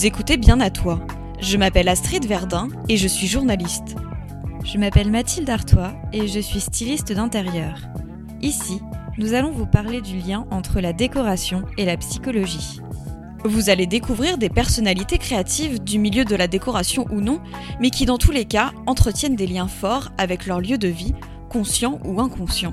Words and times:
Vous 0.00 0.06
écoutez 0.06 0.38
bien 0.38 0.60
à 0.60 0.70
toi. 0.70 0.98
Je 1.40 1.58
m'appelle 1.58 1.86
Astrid 1.86 2.24
Verdun 2.24 2.68
et 2.88 2.96
je 2.96 3.06
suis 3.06 3.26
journaliste. 3.26 3.96
Je 4.64 4.78
m'appelle 4.78 5.10
Mathilde 5.10 5.50
Artois 5.50 5.92
et 6.14 6.26
je 6.26 6.40
suis 6.40 6.60
styliste 6.60 7.12
d'intérieur. 7.12 7.82
Ici, 8.40 8.80
nous 9.18 9.34
allons 9.34 9.50
vous 9.50 9.66
parler 9.66 10.00
du 10.00 10.16
lien 10.16 10.46
entre 10.50 10.80
la 10.80 10.94
décoration 10.94 11.64
et 11.76 11.84
la 11.84 11.98
psychologie. 11.98 12.80
Vous 13.44 13.68
allez 13.68 13.86
découvrir 13.86 14.38
des 14.38 14.48
personnalités 14.48 15.18
créatives 15.18 15.84
du 15.84 15.98
milieu 15.98 16.24
de 16.24 16.34
la 16.34 16.48
décoration 16.48 17.04
ou 17.10 17.20
non, 17.20 17.38
mais 17.78 17.90
qui 17.90 18.06
dans 18.06 18.16
tous 18.16 18.32
les 18.32 18.46
cas 18.46 18.72
entretiennent 18.86 19.36
des 19.36 19.46
liens 19.46 19.68
forts 19.68 20.12
avec 20.16 20.46
leur 20.46 20.62
lieu 20.62 20.78
de 20.78 20.88
vie, 20.88 21.12
conscient 21.50 22.00
ou 22.06 22.22
inconscient. 22.22 22.72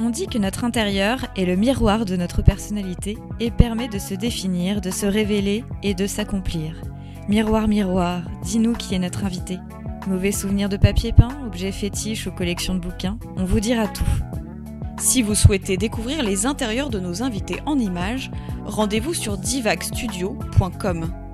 On 0.00 0.10
dit 0.10 0.28
que 0.28 0.38
notre 0.38 0.64
intérieur 0.64 1.26
est 1.36 1.44
le 1.44 1.56
miroir 1.56 2.04
de 2.04 2.14
notre 2.14 2.40
personnalité 2.40 3.18
et 3.40 3.50
permet 3.50 3.88
de 3.88 3.98
se 3.98 4.14
définir, 4.14 4.80
de 4.80 4.90
se 4.90 5.06
révéler 5.06 5.64
et 5.82 5.94
de 5.94 6.06
s'accomplir. 6.06 6.76
Miroir, 7.28 7.66
miroir, 7.66 8.22
dis-nous 8.42 8.74
qui 8.74 8.94
est 8.94 9.00
notre 9.00 9.24
invité. 9.24 9.58
Mauvais 10.06 10.30
souvenirs 10.30 10.68
de 10.68 10.76
papier 10.76 11.12
peint, 11.12 11.36
objets 11.44 11.72
fétiches 11.72 12.28
ou 12.28 12.30
collections 12.30 12.76
de 12.76 12.80
bouquins, 12.80 13.18
on 13.36 13.44
vous 13.44 13.58
dira 13.58 13.88
tout. 13.88 14.04
Si 14.98 15.20
vous 15.20 15.34
souhaitez 15.34 15.76
découvrir 15.76 16.22
les 16.22 16.46
intérieurs 16.46 16.90
de 16.90 17.00
nos 17.00 17.24
invités 17.24 17.60
en 17.66 17.76
images, 17.76 18.30
rendez-vous 18.66 19.14
sur 19.14 19.36
divagstudio.com. 19.36 21.27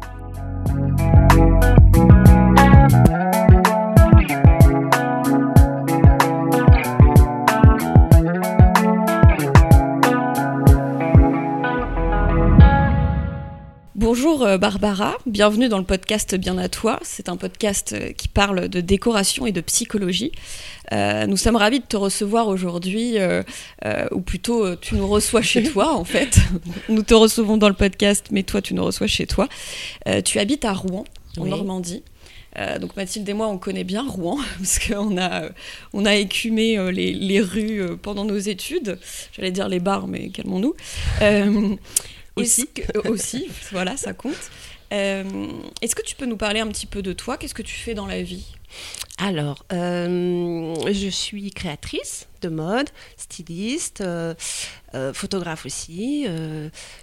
Bonjour 14.24 14.46
euh, 14.46 14.56
Barbara, 14.56 15.18
bienvenue 15.26 15.68
dans 15.68 15.76
le 15.76 15.84
podcast 15.84 16.34
Bien 16.34 16.56
à 16.56 16.70
toi. 16.70 16.98
C'est 17.02 17.28
un 17.28 17.36
podcast 17.36 17.92
euh, 17.92 18.12
qui 18.12 18.26
parle 18.26 18.70
de 18.70 18.80
décoration 18.80 19.44
et 19.44 19.52
de 19.52 19.60
psychologie. 19.60 20.32
Euh, 20.92 21.26
nous 21.26 21.36
sommes 21.36 21.56
ravis 21.56 21.80
de 21.80 21.84
te 21.84 21.98
recevoir 21.98 22.48
aujourd'hui, 22.48 23.18
ou 24.12 24.20
plutôt 24.22 24.76
tu 24.76 24.94
nous 24.94 25.06
reçois 25.06 25.42
chez 25.42 25.62
toi 25.62 25.92
en 25.92 26.04
fait. 26.04 26.38
Nous 26.88 27.02
te 27.02 27.12
recevons 27.12 27.58
dans 27.58 27.68
le 27.68 27.74
podcast, 27.74 28.28
mais 28.30 28.44
toi 28.44 28.62
tu 28.62 28.72
nous 28.72 28.84
reçois 28.84 29.08
chez 29.08 29.26
toi. 29.26 29.46
tu 30.24 30.38
habites 30.38 30.64
à 30.64 30.72
Rouen, 30.72 31.04
en 31.36 31.44
Normandie. 31.44 32.02
donc 32.80 32.96
Mathilde 32.96 33.28
et 33.28 33.34
moi, 33.34 33.48
on 33.48 33.58
connaît 33.58 33.84
bien 33.84 34.06
Rouen 34.08 34.38
parce 34.56 34.78
qu'on 34.78 35.18
a, 35.18 35.50
on 35.92 36.06
a 36.06 36.14
écumé 36.14 36.78
les, 36.92 37.12
les, 37.12 37.40
rues 37.42 37.98
pendant 38.00 38.24
nos 38.24 38.38
études. 38.38 38.98
J'allais 39.32 39.50
dire 39.50 39.68
les 39.68 39.80
bars, 39.80 40.06
mais 40.06 40.30
calmons-nous 40.30 40.74
aussi. 42.36 42.68
aussi, 43.04 43.48
voilà, 43.72 43.96
ça 43.96 44.12
compte. 44.12 44.50
Euh, 44.92 45.48
est-ce 45.82 45.94
que 45.96 46.02
tu 46.02 46.14
peux 46.14 46.26
nous 46.26 46.36
parler 46.36 46.60
un 46.60 46.68
petit 46.68 46.86
peu 46.86 47.02
de 47.02 47.12
toi? 47.12 47.36
Qu'est-ce 47.36 47.54
que 47.54 47.62
tu 47.62 47.74
fais 47.74 47.94
dans 47.94 48.06
la 48.06 48.22
vie? 48.22 48.46
Alors, 49.18 49.64
euh, 49.72 50.74
je 50.92 51.08
suis 51.08 51.50
créatrice 51.50 52.26
de 52.42 52.48
mode, 52.48 52.88
styliste, 53.16 54.02
euh, 54.02 54.34
photographe 55.12 55.66
aussi. 55.66 56.26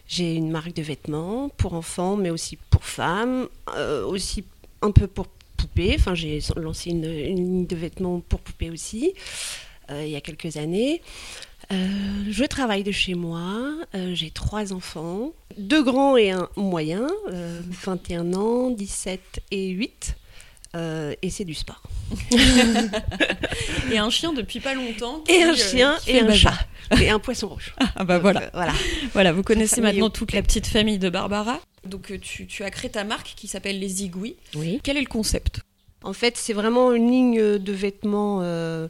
J'ai 0.07 0.35
une 0.35 0.51
marque 0.51 0.73
de 0.73 0.81
vêtements 0.81 1.49
pour 1.49 1.73
enfants, 1.73 2.15
mais 2.15 2.29
aussi 2.29 2.57
pour 2.69 2.83
femmes, 2.83 3.47
aussi 4.05 4.45
un 4.81 4.91
peu 4.91 5.07
pour 5.07 5.27
poupées. 5.57 5.95
Enfin, 5.97 6.15
j'ai 6.15 6.39
lancé 6.55 6.91
une, 6.91 7.05
une, 7.05 7.35
ligne 7.35 7.67
de 7.67 7.75
vêtements 7.75 8.19
pour 8.19 8.39
poupées 8.39 8.69
aussi 8.69 9.13
il 9.89 10.07
y 10.07 10.15
a 10.15 10.21
quelques 10.21 10.55
années. 10.55 11.01
Euh, 11.71 11.87
je 12.29 12.43
travaille 12.43 12.83
de 12.83 12.91
chez 12.91 13.13
moi, 13.13 13.73
euh, 13.95 14.13
j'ai 14.13 14.29
trois 14.29 14.73
enfants, 14.73 15.31
deux 15.57 15.83
grands 15.83 16.17
et 16.17 16.31
un 16.31 16.49
moyen, 16.57 17.07
21 17.29 18.33
euh, 18.33 18.35
ans, 18.35 18.69
17 18.71 19.41
et 19.51 19.69
8. 19.69 20.15
et 20.75 21.29
c'est 21.29 21.45
du 21.45 21.53
sport. 21.53 21.81
et 23.91 23.97
un 23.97 24.09
chien 24.09 24.33
depuis 24.33 24.59
pas 24.59 24.73
longtemps. 24.73 25.23
et 25.29 25.43
un 25.43 25.55
chien 25.55 25.97
et 26.07 26.19
un 26.19 26.33
chat. 26.33 26.57
Et 26.99 27.09
un 27.09 27.19
poisson 27.19 27.47
rouge. 27.47 27.73
Ah 27.95 28.03
bah 28.03 28.19
voilà. 28.19 28.49
voilà. 28.53 28.73
Voilà, 29.13 29.31
vous 29.31 29.43
connaissez 29.43 29.79
maintenant 29.79 30.09
toute 30.09 30.33
la 30.33 30.41
petite 30.41 30.67
famille 30.67 30.99
de 30.99 31.09
Barbara. 31.09 31.59
Donc 31.85 32.11
tu, 32.21 32.47
tu 32.47 32.63
as 32.63 32.69
créé 32.69 32.91
ta 32.91 33.05
marque 33.05 33.33
qui 33.35 33.47
s'appelle 33.47 33.79
Les 33.79 33.87
Zigouis. 33.87 34.35
Oui. 34.55 34.81
Quel 34.83 34.97
est 34.97 35.01
le 35.01 35.07
concept? 35.07 35.61
En 36.03 36.13
fait, 36.13 36.37
c'est 36.37 36.53
vraiment 36.53 36.91
une 36.93 37.09
ligne 37.09 37.57
de 37.57 37.71
vêtements 37.71 38.39
euh, 38.41 38.87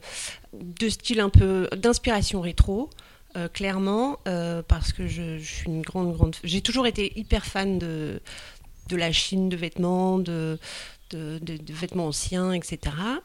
de 0.53 0.89
style 0.89 1.19
un 1.19 1.29
peu 1.29 1.67
d'inspiration 1.75 2.41
rétro. 2.41 2.89
Euh, 3.37 3.47
clairement, 3.47 4.19
euh, 4.27 4.61
parce 4.61 4.91
que 4.91 5.07
je, 5.07 5.39
suis 5.39 5.67
une 5.67 5.81
grande, 5.81 6.13
grande. 6.13 6.35
J'ai 6.43 6.59
toujours 6.59 6.85
été 6.85 7.17
hyper 7.17 7.45
fan 7.45 7.79
de, 7.79 8.19
de 8.89 8.95
la 8.97 9.13
Chine 9.13 9.47
de 9.47 9.55
vêtements, 9.55 10.19
de, 10.19 10.59
de, 11.11 11.39
vêtements 11.69 12.07
anciens, 12.07 12.51
etc. 12.51 12.79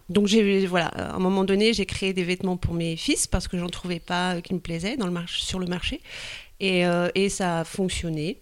Donc, 0.09 0.29
voilà, 0.69 0.87
à 0.87 1.17
un 1.17 1.19
moment 1.19 1.43
donné, 1.43 1.73
j'ai 1.73 1.87
créé 1.87 2.13
des 2.13 2.23
vêtements 2.23 2.57
pour 2.57 2.73
mes 2.73 2.95
fils 2.97 3.27
parce 3.27 3.49
que 3.49 3.59
j'en 3.59 3.69
trouvais 3.69 3.99
pas 3.99 4.41
qui 4.41 4.55
me 4.55 4.61
plaisaient 4.61 4.97
sur 5.27 5.59
le 5.59 5.67
marché. 5.67 6.01
Et, 6.61 6.85
et 7.17 7.29
ça 7.29 7.61
a 7.61 7.65
fonctionné. 7.65 8.39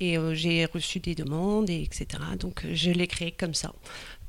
Et 0.00 0.16
j'ai 0.32 0.64
reçu 0.64 0.98
des 0.98 1.14
demandes, 1.14 1.70
et 1.70 1.80
etc. 1.82 2.06
Donc, 2.40 2.66
je 2.72 2.90
l'ai 2.90 3.06
créé 3.06 3.30
comme 3.30 3.54
ça 3.54 3.72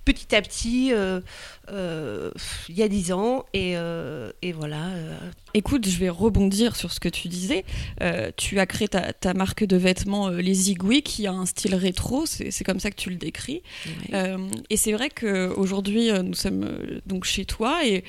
petit 0.05 0.35
à 0.35 0.41
petit 0.41 0.93
euh, 0.93 1.19
euh, 1.71 2.31
il 2.69 2.77
y 2.77 2.83
a 2.83 2.87
dix 2.87 3.11
ans 3.11 3.43
et, 3.53 3.73
euh, 3.75 4.31
et 4.41 4.53
voilà. 4.53 4.91
Écoute, 5.53 5.87
je 5.87 5.97
vais 5.97 6.09
rebondir 6.09 6.75
sur 6.75 6.91
ce 6.91 6.99
que 6.99 7.09
tu 7.09 7.27
disais. 7.27 7.65
tu 8.37 8.59
as 8.59 8.65
créé 8.65 8.87
ta, 8.87 9.33
marque 9.33 9.65
de 9.65 9.75
vêtements 9.75 10.29
Les 10.29 10.53
Zigouis 10.53 11.01
qui 11.01 11.27
a 11.27 11.31
un 11.31 11.45
style 11.45 11.75
rétro, 11.75 12.25
c'est 12.25 12.63
comme 12.63 12.79
ça 12.79 12.91
que 12.91 12.95
tu 12.95 13.09
le 13.09 13.17
décris. 13.17 13.63
et 14.69 14.77
c'est 14.77 14.93
vrai 14.93 15.09
qu'aujourd'hui 15.09 16.11
nous 16.23 16.35
sommes 16.35 17.01
donc 17.05 17.25
chez 17.25 17.45
toi 17.45 17.85
et 17.85 18.03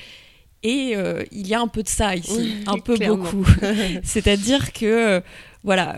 et 0.63 0.95
il 1.31 1.47
y 1.47 1.53
a 1.53 1.61
un 1.61 1.67
peu 1.67 1.83
de 1.83 1.87
ça 1.87 2.15
ici, 2.15 2.57
un 2.67 2.79
peu 2.79 2.97
beaucoup. 2.97 3.45
C'est-à-dire 4.03 4.73
que, 4.73 5.21
voilà, 5.63 5.95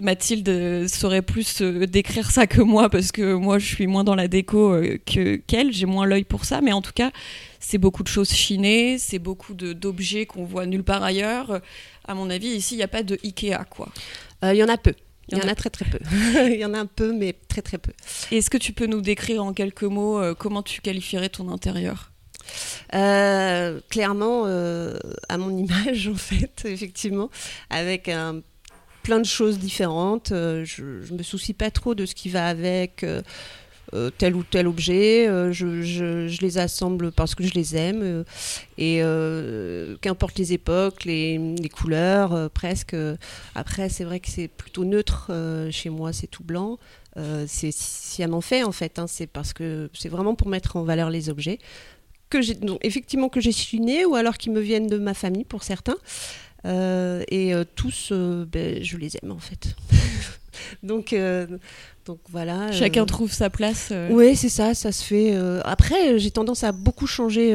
Mathilde 0.00 0.88
saurait 0.88 1.22
plus 1.22 1.60
euh, 1.60 1.86
décrire 1.86 2.30
ça 2.30 2.46
que 2.46 2.62
moi 2.62 2.88
parce 2.88 3.12
que 3.12 3.34
moi 3.34 3.58
je 3.58 3.66
suis 3.66 3.86
moins 3.86 4.02
dans 4.02 4.14
la 4.14 4.28
déco 4.28 4.72
euh, 4.72 4.98
que 5.04 5.36
qu'elle, 5.36 5.72
j'ai 5.72 5.86
moins 5.86 6.06
l'œil 6.06 6.24
pour 6.24 6.46
ça, 6.46 6.62
mais 6.62 6.72
en 6.72 6.80
tout 6.80 6.92
cas 6.94 7.10
c'est 7.60 7.78
beaucoup 7.78 8.02
de 8.02 8.08
choses 8.08 8.30
chinées, 8.30 8.96
c'est 8.98 9.18
beaucoup 9.18 9.54
d'objets 9.54 10.24
qu'on 10.24 10.44
voit 10.44 10.64
nulle 10.64 10.84
part 10.84 11.02
ailleurs. 11.02 11.60
À 12.08 12.14
mon 12.14 12.30
avis 12.30 12.48
ici 12.48 12.74
il 12.74 12.78
n'y 12.78 12.82
a 12.82 12.88
pas 12.88 13.02
de 13.02 13.18
Ikea 13.22 13.64
quoi. 13.68 13.88
Euh, 14.44 14.54
il 14.54 14.58
y 14.58 14.64
en 14.64 14.68
a 14.68 14.78
peu. 14.78 14.94
Il 15.28 15.38
y, 15.38 15.42
en 15.42 15.48
a, 15.48 15.54
très 15.54 15.70
très 15.70 15.84
peu. 15.84 15.98
Il 16.52 16.58
y 16.58 16.64
en 16.64 16.74
a 16.74 16.80
un 16.80 16.86
peu, 16.86 17.12
mais 17.12 17.36
très 17.46 17.62
très 17.62 17.78
peu. 17.78 17.92
Est-ce 18.32 18.50
que 18.50 18.58
tu 18.58 18.72
peux 18.72 18.86
nous 18.86 19.00
décrire 19.00 19.44
en 19.44 19.52
quelques 19.52 19.84
mots 19.84 20.20
comment 20.36 20.64
tu 20.64 20.80
qualifierais 20.80 21.28
ton 21.28 21.48
intérieur? 21.52 22.10
Clairement, 22.90 24.46
à 24.46 25.38
mon 25.38 25.56
image, 25.56 26.08
en 26.08 26.16
fait, 26.16 26.64
effectivement, 26.64 27.30
avec 27.70 28.08
un 28.08 28.40
plein 29.02 29.18
de 29.18 29.26
choses 29.26 29.58
différentes. 29.58 30.32
Euh, 30.32 30.64
je, 30.64 30.82
ne 30.82 31.18
me 31.18 31.22
soucie 31.22 31.54
pas 31.54 31.70
trop 31.70 31.94
de 31.94 32.06
ce 32.06 32.14
qui 32.14 32.28
va 32.28 32.46
avec. 32.46 33.04
Euh, 33.04 33.22
euh, 33.92 34.08
tel 34.16 34.36
ou 34.36 34.44
tel 34.44 34.68
objet, 34.68 35.26
je, 35.50 36.40
les 36.42 36.58
assemble 36.58 37.10
parce 37.10 37.34
que 37.34 37.42
je 37.42 37.54
les 37.54 37.76
aime 37.76 38.24
et 38.78 39.02
qu'importe 40.00 40.38
les 40.38 40.52
époques, 40.52 41.04
les, 41.04 41.58
couleurs, 41.74 42.50
presque. 42.50 42.94
Après, 43.56 43.88
c'est 43.88 44.04
vrai 44.04 44.20
que 44.20 44.28
c'est 44.28 44.46
plutôt 44.46 44.84
neutre 44.84 45.32
chez 45.72 45.90
moi, 45.90 46.12
c'est 46.12 46.28
tout 46.28 46.44
blanc. 46.44 46.78
c'est 47.48 47.72
sciemment 47.72 48.40
fait 48.40 48.62
en 48.62 48.70
fait, 48.70 49.00
hein. 49.00 49.08
c'est 49.08 49.26
parce 49.26 49.52
que 49.52 49.90
c'est 49.92 50.08
vraiment 50.08 50.36
pour 50.36 50.48
mettre 50.48 50.76
en 50.76 50.84
valeur 50.84 51.10
les 51.10 51.28
objets 51.28 51.58
que 52.30 52.40
j'ai 52.40 52.56
effectivement 52.82 53.28
que 53.28 53.40
j'ai 53.40 53.52
chiné 53.52 54.06
ou 54.06 54.14
alors 54.14 54.38
qui 54.38 54.50
me 54.50 54.60
viennent 54.60 54.86
de 54.86 54.96
ma 54.96 55.14
famille 55.14 55.44
pour 55.44 55.64
certains. 55.64 55.96
Euh, 56.66 57.22
et 57.28 57.54
euh, 57.54 57.64
tous, 57.74 58.10
euh, 58.12 58.44
ben, 58.44 58.82
je 58.82 58.96
les 58.96 59.16
aime 59.22 59.32
en 59.32 59.38
fait. 59.38 59.74
donc, 60.82 61.14
donc 62.04 62.18
voilà. 62.28 62.72
Chacun 62.72 63.06
trouve 63.06 63.32
sa 63.32 63.50
place. 63.50 63.92
Oui, 64.10 64.36
c'est 64.36 64.48
ça, 64.48 64.74
ça 64.74 64.92
se 64.92 65.04
fait. 65.04 65.34
Après, 65.64 66.18
j'ai 66.18 66.30
tendance 66.30 66.64
à 66.64 66.72
beaucoup 66.72 67.06
changer 67.06 67.54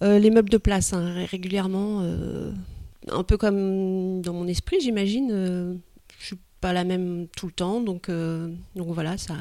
les 0.00 0.30
meubles 0.30 0.50
de 0.50 0.58
place 0.58 0.92
hein, 0.92 1.24
régulièrement. 1.30 2.02
un 3.10 3.22
peu 3.22 3.36
comme 3.36 4.22
dans 4.22 4.32
mon 4.32 4.46
esprit, 4.46 4.78
j'imagine. 4.80 5.80
je 6.18 6.26
suis 6.26 6.38
pas 6.60 6.72
la 6.72 6.84
même 6.84 7.26
tout 7.36 7.46
le 7.46 7.52
temps, 7.52 7.80
donc, 7.80 8.10
donc 8.10 8.88
voilà, 8.88 9.18
ça, 9.18 9.34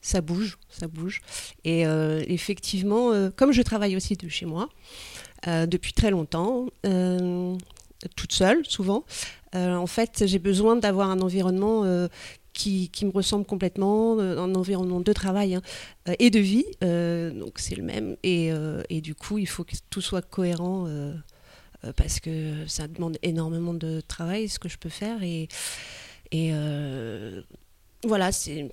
ça 0.00 0.20
bouge, 0.20 0.58
ça 0.70 0.88
bouge. 0.88 1.20
Et 1.64 1.82
effectivement, 2.26 3.30
comme 3.36 3.52
je 3.52 3.62
travaille 3.62 3.96
aussi 3.96 4.14
de 4.14 4.28
chez 4.28 4.46
moi 4.46 4.68
depuis 5.46 5.92
très 5.92 6.10
longtemps, 6.10 6.66
toute 8.16 8.32
seule 8.32 8.64
souvent. 8.66 9.04
Euh, 9.54 9.74
en 9.74 9.86
fait, 9.86 10.24
j'ai 10.26 10.38
besoin 10.38 10.76
d'avoir 10.76 11.10
un 11.10 11.20
environnement 11.20 11.84
euh, 11.84 12.08
qui, 12.52 12.88
qui, 12.90 13.04
me 13.04 13.10
ressemble 13.10 13.44
complètement, 13.44 14.18
euh, 14.18 14.38
un 14.38 14.54
environnement 14.54 15.00
de 15.00 15.12
travail 15.12 15.56
hein, 15.56 15.62
et 16.18 16.30
de 16.30 16.38
vie. 16.38 16.64
donc 16.80 17.58
c'est 17.58 17.74
le 17.74 17.82
même. 17.82 18.16
Et, 18.22 18.50
et, 18.88 19.00
du 19.00 19.14
coup, 19.14 19.38
il 19.38 19.46
faut 19.46 19.64
que 19.64 19.74
tout 19.90 20.00
soit 20.00 20.22
cohérent 20.22 20.88
parce 21.96 22.20
que 22.20 22.66
ça 22.66 22.86
demande 22.88 23.16
énormément 23.22 23.74
de 23.74 24.00
travail, 24.00 24.48
ce 24.48 24.58
que 24.58 24.68
je 24.68 24.78
peux 24.78 24.88
faire. 24.88 25.22
Et, 25.22 25.48
et 26.30 26.52
voilà, 28.04 28.32
c'est 28.32 28.68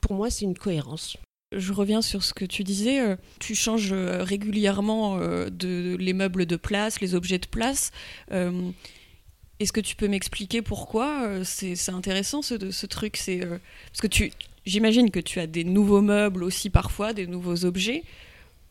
pour 0.00 0.14
moi, 0.14 0.30
c'est 0.30 0.44
une 0.44 0.56
cohérence. 0.56 1.16
Je 1.54 1.72
reviens 1.72 2.02
sur 2.02 2.22
ce 2.22 2.32
que 2.32 2.44
tu 2.44 2.64
disais. 2.64 3.00
Euh, 3.00 3.16
tu 3.38 3.54
changes 3.54 3.92
euh, 3.92 4.22
régulièrement 4.24 5.18
euh, 5.18 5.50
de, 5.50 5.96
les 5.98 6.12
meubles 6.12 6.46
de 6.46 6.56
place, 6.56 7.00
les 7.00 7.14
objets 7.14 7.38
de 7.38 7.46
place. 7.46 7.90
Est-ce 8.30 9.72
que 9.72 9.80
tu 9.80 9.94
peux 9.94 10.08
m'expliquer 10.08 10.60
pourquoi 10.60 11.44
c'est 11.44 11.90
intéressant 11.90 12.42
ce, 12.42 12.72
ce 12.72 12.86
truc 12.86 13.16
C'est 13.16 13.38
parce 13.38 14.08
que 14.08 14.24
j'imagine 14.66 15.12
que 15.12 15.20
tu 15.20 15.38
as 15.38 15.46
des 15.46 15.62
nouveaux 15.62 16.00
meubles 16.00 16.42
aussi 16.42 16.68
parfois, 16.68 17.12
des 17.12 17.28
nouveaux 17.28 17.64
objets. 17.64 18.02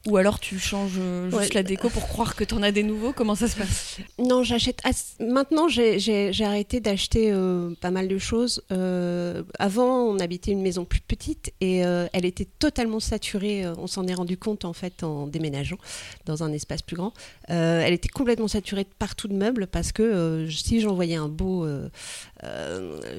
Ou 0.08 0.18
alors 0.18 0.40
tu 0.40 0.58
changes 0.58 0.98
euh, 0.98 1.30
juste 1.30 1.54
la 1.54 1.62
déco 1.62 1.90
pour 1.90 2.08
croire 2.08 2.36
que 2.36 2.44
tu 2.44 2.56
en 2.56 2.64
as 2.64 2.72
des 2.72 2.82
nouveaux 2.82 3.14
Comment 3.14 3.36
ça 3.36 3.48
se 3.48 3.56
passe? 3.56 3.98
Non, 4.18 4.44
j'achète. 4.44 4.82
Maintenant, 5.20 5.68
j'ai 5.68 6.44
arrêté 6.44 6.80
d'acheter 6.80 7.32
euh, 7.32 7.76
pas 7.80 7.92
mal 7.92 8.08
de 8.08 8.18
choses. 8.18 8.64
Euh, 8.72 9.44
avant, 9.60 10.06
on 10.06 10.18
habitait 10.18 10.52
une 10.52 10.64
maison 10.64 10.86
plus 10.86 11.02
petite 11.02 11.54
et 11.62 11.78
elle 11.78 12.26
était 12.26 12.48
totalement 12.60 13.00
saturée. 13.00 13.68
On 13.78 13.88
s'en 13.88 14.08
est 14.08 14.14
rendu 14.14 14.38
compte 14.38 14.66
en 14.66 14.74
fait 14.74 15.04
en 15.04 15.28
déménageant 15.28 15.78
dans 16.26 16.44
un 16.44 16.52
espace 16.52 16.82
plus 16.82 16.96
grand. 16.96 17.14
elle 17.48 17.94
était 17.94 18.10
complètement 18.10 18.48
saturée 18.48 18.84
de 18.84 18.90
partout 18.98 19.28
de 19.28 19.36
meubles 19.36 19.68
parce 19.68 19.92
que 19.92 20.48
si 20.50 20.82
j'envoyais 20.82 21.16
un 21.16 21.30
beau 21.30 21.68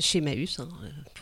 chez 0.01 0.21
Maüs, 0.21 0.59
hein, 0.59 0.69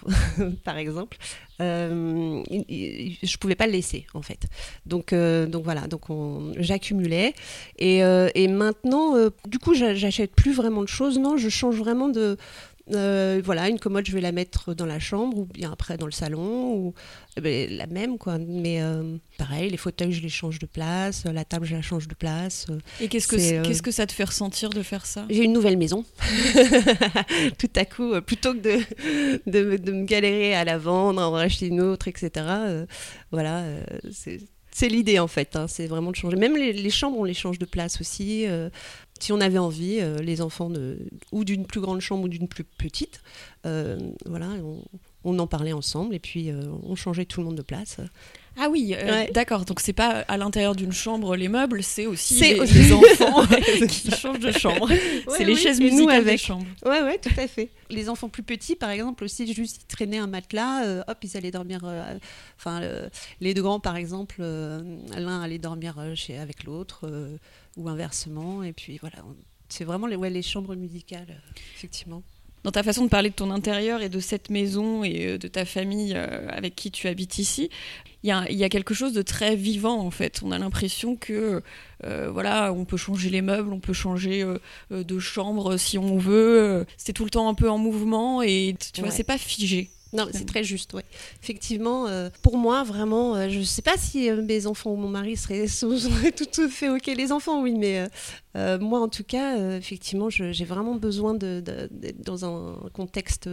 par 0.64 0.76
exemple, 0.78 1.16
euh, 1.60 2.42
je 2.48 3.36
pouvais 3.36 3.54
pas 3.54 3.66
le 3.66 3.72
laisser 3.72 4.06
en 4.14 4.22
fait. 4.22 4.46
Donc, 4.86 5.12
euh, 5.12 5.46
donc 5.46 5.64
voilà, 5.64 5.86
donc 5.86 6.02
j'accumulais 6.56 7.34
et, 7.78 8.02
euh, 8.02 8.28
et, 8.34 8.48
maintenant, 8.48 9.16
euh, 9.16 9.30
du 9.46 9.58
coup, 9.58 9.74
j'achète 9.74 10.34
plus 10.34 10.52
vraiment 10.52 10.82
de 10.82 10.88
choses. 10.88 11.18
Non, 11.18 11.36
je 11.36 11.48
change 11.48 11.76
vraiment 11.76 12.08
de 12.08 12.36
euh, 12.92 13.40
voilà, 13.44 13.68
une 13.68 13.78
commode, 13.78 14.06
je 14.06 14.12
vais 14.12 14.20
la 14.20 14.32
mettre 14.32 14.74
dans 14.74 14.86
la 14.86 14.98
chambre 14.98 15.38
ou 15.38 15.44
bien 15.44 15.72
après 15.72 15.96
dans 15.96 16.06
le 16.06 16.12
salon, 16.12 16.74
ou 16.74 16.94
eh 17.36 17.40
ben, 17.40 17.70
la 17.70 17.86
même 17.86 18.18
quoi. 18.18 18.38
Mais 18.38 18.82
euh, 18.82 19.16
pareil, 19.38 19.70
les 19.70 19.76
fauteuils, 19.76 20.12
je 20.12 20.22
les 20.22 20.28
change 20.28 20.58
de 20.58 20.66
place, 20.66 21.24
la 21.24 21.44
table, 21.44 21.66
je 21.66 21.76
la 21.76 21.82
change 21.82 22.08
de 22.08 22.14
place. 22.14 22.66
Et 23.00 23.08
qu'est-ce 23.08 23.28
que 23.28 23.36
euh, 23.36 23.62
qu'est-ce 23.62 23.82
que 23.82 23.90
ça 23.90 24.06
te 24.06 24.12
fait 24.12 24.24
ressentir 24.24 24.70
de 24.70 24.82
faire 24.82 25.06
ça? 25.06 25.26
J'ai 25.30 25.44
une 25.44 25.52
nouvelle 25.52 25.76
maison. 25.76 26.04
Tout 27.58 27.70
à 27.76 27.84
coup, 27.84 28.20
plutôt 28.22 28.54
que 28.54 28.58
de, 28.58 28.80
de, 29.46 29.76
de, 29.76 29.92
me 29.92 30.04
galérer 30.04 30.54
à 30.54 30.64
la 30.64 30.78
vendre, 30.78 31.20
en 31.20 31.30
racheter 31.30 31.66
une 31.66 31.80
autre, 31.80 32.08
etc. 32.08 32.46
voilà, 33.30 33.64
c'est 34.12 34.40
l'idée 34.88 35.18
en 35.18 35.28
fait, 35.28 35.56
hein, 35.56 35.66
c'est 35.68 35.86
vraiment 35.86 36.10
de 36.10 36.16
changer. 36.16 36.36
Même 36.36 36.56
les, 36.56 36.90
chambres, 36.90 37.18
on 37.18 37.24
les 37.24 37.34
change 37.34 37.58
de 37.58 37.66
place 37.66 38.00
aussi 38.00 38.46
si 39.20 39.32
on 39.32 39.40
avait 39.40 39.58
envie, 39.58 39.98
euh, 40.00 40.18
les 40.18 40.40
enfants 40.40 40.70
de, 40.70 40.98
ou 41.30 41.44
d'une 41.44 41.66
plus 41.66 41.80
grande 41.80 42.00
chambre 42.00 42.24
ou 42.24 42.28
d'une 42.28 42.48
plus 42.48 42.64
petite, 42.64 43.22
euh, 43.66 43.98
voilà, 44.26 44.48
on, 45.24 45.38
en 45.38 45.46
parlait 45.46 45.74
ensemble 45.74 46.14
et 46.14 46.18
puis 46.18 46.50
euh, 46.50 46.62
on 46.82 46.96
changeait 46.96 47.26
tout 47.26 47.40
le 47.40 47.46
monde 47.46 47.56
de 47.56 47.62
place. 47.62 47.98
Ah 48.58 48.68
oui, 48.70 48.94
d'accord. 49.32 49.64
Donc 49.64 49.80
c'est 49.80 49.92
pas 49.92 50.20
à 50.28 50.36
l'intérieur 50.36 50.74
d'une 50.74 50.92
chambre 50.92 51.36
les 51.36 51.48
meubles, 51.48 51.82
c'est 51.82 52.06
aussi 52.06 52.40
les, 52.40 52.92
enfants 52.92 53.46
qui 53.88 54.10
changent 54.10 54.40
de 54.40 54.52
chambre. 54.52 54.88
c'est 55.36 55.44
les 55.44 55.56
chaises 55.56 55.80
musicales 55.80 56.20
avec. 56.20 56.32
des 56.32 56.38
chambres. 56.38 56.66
Ouais, 56.84 57.02
ouais, 57.02 57.18
tout 57.18 57.30
à 57.36 57.46
fait. 57.46 57.70
Les 57.88 58.08
enfants 58.08 58.28
plus 58.28 58.42
petits, 58.42 58.76
par 58.76 58.90
exemple, 58.90 59.24
aussi 59.24 59.52
juste 59.52 59.82
ils 59.82 59.86
traînaient 59.86 60.18
un 60.18 60.26
matelas, 60.26 61.02
hop, 61.06 61.18
ils 61.22 61.36
allaient 61.36 61.50
dormir. 61.50 61.80
Enfin, 62.58 62.80
les 63.40 63.54
deux 63.54 63.62
grands, 63.62 63.80
par 63.80 63.96
exemple, 63.96 64.40
l'un 64.40 65.40
allait 65.40 65.58
dormir 65.58 65.96
chez 66.14 66.38
avec 66.38 66.64
l'autre 66.64 67.10
ou 67.76 67.88
inversement. 67.88 68.62
Et 68.62 68.72
puis 68.72 68.98
voilà, 68.98 69.18
c'est 69.70 69.84
vraiment 69.84 70.06
les, 70.06 70.16
ouais, 70.16 70.30
les 70.30 70.42
chambres 70.42 70.74
musicales, 70.74 71.26
euh, 71.30 71.60
effectivement. 71.74 72.22
Dans 72.64 72.70
ta 72.70 72.82
façon 72.82 73.04
de 73.04 73.08
parler 73.08 73.30
de 73.30 73.34
ton 73.34 73.50
intérieur 73.50 74.02
et 74.02 74.08
de 74.08 74.20
cette 74.20 74.50
maison 74.50 75.02
et 75.04 75.26
euh, 75.26 75.38
de 75.38 75.48
ta 75.48 75.64
famille 75.64 76.12
euh, 76.14 76.46
avec 76.50 76.74
qui 76.74 76.90
tu 76.90 77.08
habites 77.08 77.38
ici, 77.38 77.70
il 78.22 78.28
y 78.28 78.32
a, 78.32 78.50
y 78.50 78.64
a, 78.64 78.68
quelque 78.68 78.92
chose 78.92 79.12
de 79.12 79.22
très 79.22 79.56
vivant 79.56 79.98
en 79.98 80.10
fait. 80.10 80.40
On 80.44 80.52
a 80.52 80.58
l'impression 80.58 81.16
que 81.16 81.62
voilà, 82.02 82.72
on 82.72 82.84
peut 82.84 82.96
changer 82.96 83.28
les 83.30 83.42
meubles, 83.42 83.72
on 83.72 83.80
peut 83.80 83.92
changer 83.92 84.44
de 84.90 85.18
chambre 85.18 85.76
si 85.76 85.98
on 85.98 86.16
veut. 86.16 86.86
c'est 86.96 87.12
tout 87.12 87.24
le 87.24 87.30
temps 87.30 87.48
un 87.48 87.54
peu 87.54 87.70
en 87.70 87.78
mouvement 87.78 88.42
et 88.42 88.74
tu 88.92 89.00
vois, 89.00 89.10
c'est 89.10 89.24
pas 89.24 89.38
figé. 89.38 89.90
Non, 90.12 90.26
c'est 90.32 90.44
très 90.44 90.64
juste, 90.64 90.92
ouais. 90.94 91.04
Effectivement, 91.42 92.08
euh, 92.08 92.30
pour 92.42 92.56
moi, 92.56 92.82
vraiment, 92.82 93.36
euh, 93.36 93.48
je 93.48 93.60
ne 93.60 93.64
sais 93.64 93.82
pas 93.82 93.96
si 93.96 94.28
euh, 94.28 94.42
mes 94.42 94.66
enfants 94.66 94.90
ou 94.90 94.96
mon 94.96 95.08
mari 95.08 95.36
seraient, 95.36 95.66
tout 96.32 96.62
à 96.62 96.68
fait 96.68 96.88
OK. 96.88 97.06
Les 97.06 97.30
enfants, 97.30 97.62
oui, 97.62 97.74
mais 97.76 98.08
moi, 98.54 99.00
en 99.00 99.08
tout 99.08 99.24
cas, 99.24 99.76
effectivement, 99.76 100.28
j'ai 100.30 100.64
vraiment 100.64 100.96
besoin 100.96 101.34
d'être 101.34 102.22
dans 102.24 102.44
un 102.44 102.78
contexte 102.92 103.48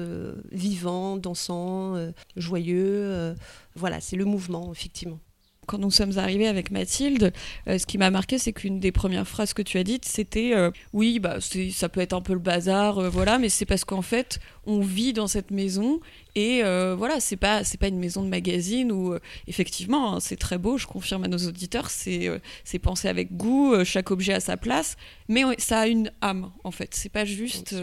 vivant, 0.51 1.17
dansant, 1.17 1.95
joyeux. 2.35 3.35
voilà, 3.75 4.01
c'est 4.01 4.15
le 4.15 4.25
mouvement, 4.25 4.71
effectivement 4.71 5.19
quand 5.67 5.79
nous 5.79 5.91
sommes 5.91 6.17
arrivés 6.17 6.47
avec 6.47 6.71
Mathilde, 6.71 7.33
ce 7.67 7.85
qui 7.85 7.97
m'a 7.97 8.09
marqué, 8.09 8.37
c'est 8.37 8.53
qu'une 8.53 8.79
des 8.79 8.93
premières 8.93 9.27
phrases 9.27 9.53
que 9.53 9.61
tu 9.61 9.77
as 9.77 9.83
dites, 9.83 10.05
c'était 10.05 10.53
oui, 10.93 11.19
bah, 11.19 11.39
ça 11.73 11.89
peut 11.89 11.99
être 11.99 12.13
un 12.13 12.21
peu 12.21 12.31
le 12.31 12.39
bazar, 12.39 13.11
voilà, 13.11 13.37
mais 13.37 13.49
c'est 13.49 13.65
parce 13.65 13.83
qu'en 13.83 14.01
fait, 14.01 14.39
on 14.65 14.79
vit 14.79 15.11
dans 15.11 15.27
cette 15.27 15.51
maison 15.51 15.99
et 16.37 16.63
euh, 16.63 16.93
voilà, 16.95 17.19
c'est 17.19 17.35
pas 17.35 17.63
c'est 17.63 17.79
pas 17.79 17.87
une 17.87 17.97
maison 17.97 18.21
de 18.21 18.27
magazine 18.27 18.91
où 18.91 19.11
euh, 19.11 19.19
effectivement 19.47 20.13
hein, 20.13 20.19
c'est 20.19 20.35
très 20.35 20.59
beau. 20.59 20.77
Je 20.77 20.85
confirme 20.85 21.23
à 21.23 21.27
nos 21.27 21.39
auditeurs, 21.39 21.89
c'est 21.89 22.27
euh, 22.27 22.37
c'est 22.63 22.77
pensé 22.77 23.07
avec 23.07 23.35
goût, 23.35 23.83
chaque 23.83 24.11
objet 24.11 24.33
à 24.33 24.39
sa 24.39 24.55
place, 24.55 24.97
mais 25.29 25.41
ça 25.57 25.79
a 25.79 25.87
une 25.87 26.11
âme 26.21 26.51
en 26.63 26.69
fait. 26.69 26.93
C'est 26.93 27.09
pas 27.09 27.25
juste 27.25 27.75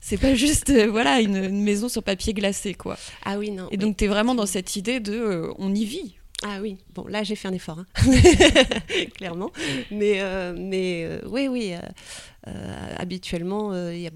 c'est 0.00 0.16
pas 0.16 0.34
juste 0.34 0.72
voilà 0.88 1.20
une, 1.20 1.50
maison 1.62 1.90
sur 1.90 2.02
papier 2.02 2.32
glacé 2.32 2.72
quoi. 2.72 2.96
Ah 3.26 3.38
oui 3.38 3.50
non. 3.50 3.68
Et 3.70 3.76
donc 3.76 3.98
tu 3.98 4.04
es 4.04 4.08
vraiment 4.08 4.34
dans 4.34 4.46
cette 4.46 4.74
idée 4.74 4.98
de 4.98 5.52
on 5.58 5.74
y 5.74 5.84
vit. 5.84 6.16
Ah 6.44 6.60
oui, 6.62 6.78
bon 6.94 7.06
là 7.06 7.24
j'ai 7.24 7.36
fait 7.36 7.48
un 7.48 7.52
effort, 7.52 7.80
hein. 7.80 7.86
clairement. 9.18 9.52
Mais, 9.90 10.22
mais 10.54 11.20
oui, 11.26 11.46
oui, 11.46 11.74
habituellement 12.96 13.76
il 13.90 14.00
y 14.00 14.06
a 14.06 14.12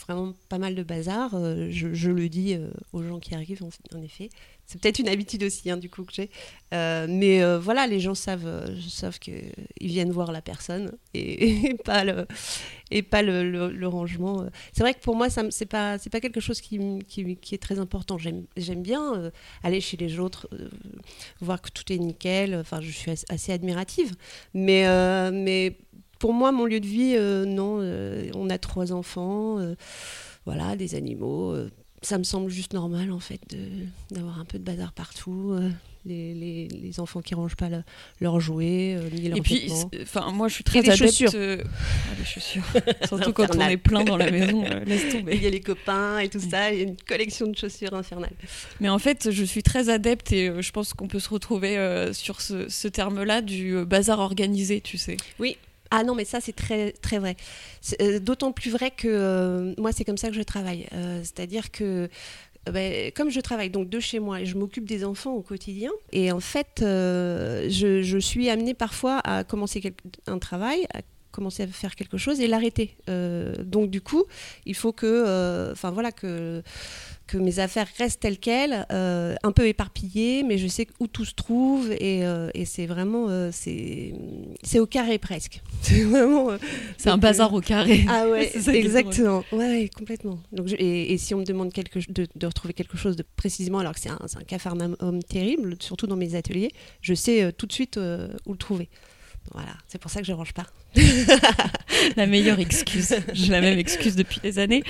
vraiment 0.00 0.34
pas 0.48 0.58
mal 0.58 0.74
de 0.74 0.82
bazar. 0.82 1.34
Euh, 1.34 1.68
je, 1.70 2.10
le 2.10 2.28
dis 2.28 2.54
euh, 2.54 2.70
aux 2.92 3.02
gens 3.02 3.18
qui 3.18 3.34
arrivent, 3.34 3.62
en, 3.62 4.02
effet. 4.02 4.28
C'est 4.66 4.80
peut-être 4.80 4.98
une 4.98 5.08
habitude 5.08 5.42
aussi, 5.44 5.70
hein, 5.70 5.76
du 5.76 5.88
coup, 5.88 6.04
que 6.04 6.12
j'ai. 6.12 6.30
Euh, 6.74 7.06
mais 7.08 7.42
voilà, 7.58 7.86
les 7.86 8.00
gens 8.00 8.14
savent, 8.14 8.70
savent 8.88 9.18
qu'ils 9.18 9.52
viennent 9.80 10.10
voir 10.10 10.30
la 10.30 10.42
personne 10.42 10.92
et, 11.14 11.74
pas 11.84 12.04
le, 12.04 12.26
et 12.90 13.02
pas 13.02 13.22
le, 13.22 13.86
rangement. 13.86 14.46
C'est 14.72 14.82
vrai 14.82 14.94
que 14.94 15.00
pour 15.00 15.16
moi, 15.16 15.30
ce 15.30 15.40
n'est 15.40 15.66
pas, 15.66 15.98
pas 15.98 16.20
quelque 16.20 16.40
chose 16.40 16.60
qui, 16.60 16.78
qui, 17.06 17.54
est 17.54 17.62
très 17.62 17.78
important. 17.78 18.18
J'aime 18.18 18.82
bien 18.82 19.30
aller 19.62 19.80
chez 19.80 19.96
les 19.96 20.18
autres, 20.18 20.48
voir 21.40 21.62
que 21.62 21.70
tout 21.70 21.90
est 21.90 21.98
nickel. 21.98 22.54
Enfin, 22.54 22.80
je 22.82 22.90
suis 22.90 23.10
assez 23.10 23.52
admirative. 23.52 24.14
Mais, 24.52 24.84
mais 25.32 25.78
pour 26.18 26.32
moi, 26.32 26.52
mon 26.52 26.64
lieu 26.64 26.80
de 26.80 26.86
vie, 26.86 27.14
euh, 27.16 27.44
non. 27.44 27.78
Euh, 27.80 28.30
on 28.34 28.50
a 28.50 28.58
trois 28.58 28.92
enfants, 28.92 29.58
euh, 29.58 29.74
voilà, 30.46 30.76
des 30.76 30.94
animaux. 30.94 31.56
ça 32.02 32.18
me 32.18 32.24
semble 32.24 32.50
juste 32.50 32.72
normal, 32.72 33.12
en 33.12 33.20
fait, 33.20 33.40
d'avoir 34.10 34.40
un 34.40 34.44
peu 34.44 34.58
de 34.58 34.64
bazar 34.64 34.92
partout. 34.92 35.56
Les, 36.06 36.32
les, 36.32 36.68
les, 36.68 37.00
enfants 37.00 37.20
qui 37.20 37.34
rangent 37.34 37.56
pas 37.56 37.68
leurs 38.20 38.40
jouets, 38.40 38.96
ni 39.12 39.28
leurs 39.28 39.36
Et 39.36 39.42
puis, 39.42 39.70
enfin, 40.00 40.30
moi, 40.30 40.48
je 40.48 40.54
suis 40.54 40.64
très 40.64 40.78
adepte. 40.78 40.96
Chaussures. 40.96 41.30
Ah, 41.34 42.14
les 42.18 42.24
chaussures. 42.24 42.62
Surtout 43.06 43.32
quand 43.34 43.54
on 43.54 43.60
est 43.60 43.76
plein 43.76 44.04
dans 44.04 44.16
la 44.16 44.30
maison, 44.30 44.64
laisse 44.86 45.08
tomber. 45.12 45.36
Il 45.36 45.42
y 45.42 45.46
a 45.46 45.50
les 45.50 45.60
copains 45.60 46.20
et 46.20 46.30
tout 46.30 46.40
ça, 46.40 46.72
il 46.72 46.78
y 46.78 46.80
a 46.80 46.84
une 46.84 46.96
collection 46.96 47.48
de 47.48 47.56
chaussures 47.56 47.92
infernale. 47.92 48.32
Mais 48.80 48.88
en 48.88 48.98
fait, 48.98 49.30
je 49.30 49.44
suis 49.44 49.62
très 49.62 49.90
adepte 49.90 50.32
et 50.32 50.62
je 50.62 50.72
pense 50.72 50.94
qu'on 50.94 51.08
peut 51.08 51.20
se 51.20 51.28
retrouver 51.28 51.76
sur 52.14 52.40
ce, 52.40 52.70
ce 52.70 52.88
terme-là 52.88 53.42
du 53.42 53.84
bazar 53.84 54.20
organisé, 54.20 54.80
tu 54.80 54.96
sais. 54.96 55.18
Oui, 55.38 55.58
ah 55.90 56.04
non, 56.04 56.14
mais 56.14 56.24
ça, 56.24 56.40
c'est 56.40 56.52
très, 56.52 56.92
très 56.92 57.18
vrai. 57.18 57.36
Euh, 58.02 58.18
d'autant 58.18 58.52
plus 58.52 58.70
vrai 58.70 58.90
que 58.90 59.08
euh, 59.08 59.74
moi, 59.78 59.92
c'est 59.92 60.04
comme 60.04 60.18
ça 60.18 60.28
que 60.28 60.34
je 60.34 60.42
travaille. 60.42 60.86
Euh, 60.92 61.20
c'est-à-dire 61.22 61.70
que 61.70 62.08
ben, 62.70 63.10
comme 63.12 63.30
je 63.30 63.40
travaille 63.40 63.70
donc 63.70 63.88
de 63.88 63.98
chez 63.98 64.18
moi 64.18 64.40
et 64.40 64.46
je 64.46 64.56
m'occupe 64.56 64.84
des 64.86 65.04
enfants 65.04 65.32
au 65.32 65.40
quotidien, 65.40 65.90
et 66.12 66.32
en 66.32 66.40
fait, 66.40 66.80
je, 66.80 68.02
je, 68.02 68.18
suis 68.18 68.50
amenée 68.50 68.74
parfois 68.74 69.20
à 69.20 69.42
commencer 69.42 69.94
un 70.26 70.38
travail, 70.38 70.86
à 70.92 71.00
commencer 71.30 71.62
à 71.62 71.66
faire 71.66 71.94
quelque 71.94 72.18
chose 72.18 72.40
et 72.40 72.46
l'arrêter. 72.46 72.94
donc 73.64 73.88
du 73.88 74.02
coup, 74.02 74.24
il 74.66 74.74
faut 74.74 74.92
que, 74.92 75.72
enfin 75.72 75.90
voilà, 75.92 76.12
que 76.12 76.62
que 77.28 77.36
mes 77.36 77.60
affaires 77.60 77.86
restent 77.98 78.20
telles 78.20 78.38
quelles, 78.38 78.86
euh, 78.90 79.36
un 79.44 79.52
peu 79.52 79.68
éparpillées, 79.68 80.42
mais 80.42 80.58
je 80.58 80.66
sais 80.66 80.88
où 80.98 81.06
tout 81.06 81.24
se 81.24 81.34
trouve 81.34 81.92
et, 81.92 82.24
euh, 82.24 82.50
c'est 82.64 82.86
vraiment 82.86 83.26
euh, 83.28 83.50
c'est 83.52 84.80
au 84.80 84.86
carré 84.86 85.18
presque. 85.18 85.62
C'est 85.82 86.02
vraiment 86.02 86.48
c'est 86.96 87.10
un 87.10 87.18
bazar 87.18 87.52
au 87.54 87.60
carré. 87.60 88.04
Ah 88.08 88.28
ouais, 88.30 88.50
exactement. 88.74 89.44
Ouais, 89.52 89.88
complètement. 89.96 90.40
Donc 90.52 90.72
et, 90.78 91.16
si 91.18 91.34
on 91.34 91.38
me 91.38 91.44
demande 91.44 91.72
quelque, 91.72 91.98
de, 92.10 92.26
de, 92.34 92.46
retrouver 92.46 92.74
quelque 92.74 92.96
chose 92.96 93.16
de 93.16 93.24
précisément, 93.36 93.78
alors 93.78 93.94
que 93.94 94.00
c'est 94.00 94.10
un, 94.10 94.18
un 94.18 94.44
cafarnaum 94.44 94.96
terrible, 95.28 95.76
surtout 95.80 96.06
dans 96.06 96.16
mes 96.16 96.34
ateliers, 96.34 96.70
je 97.00 97.14
sais 97.14 97.52
tout 97.52 97.66
de 97.66 97.72
suite 97.72 97.98
où 98.46 98.52
le 98.52 98.58
trouver. 98.58 98.88
Voilà, 99.52 99.72
c'est 99.86 99.98
pour 99.98 100.10
ça 100.10 100.20
que 100.20 100.26
je 100.26 100.32
range 100.32 100.52
pas. 100.52 100.66
la 102.16 102.26
meilleure 102.26 102.60
excuse. 102.60 103.14
J'ai 103.32 103.52
la 103.52 103.60
même 103.60 103.78
excuse 103.78 104.16
depuis 104.16 104.40
des 104.40 104.58
années. 104.58 104.82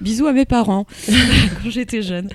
Bisous 0.00 0.26
à 0.26 0.32
mes 0.32 0.44
parents 0.44 0.86
quand 1.06 1.70
j'étais 1.70 2.02
jeune. 2.02 2.28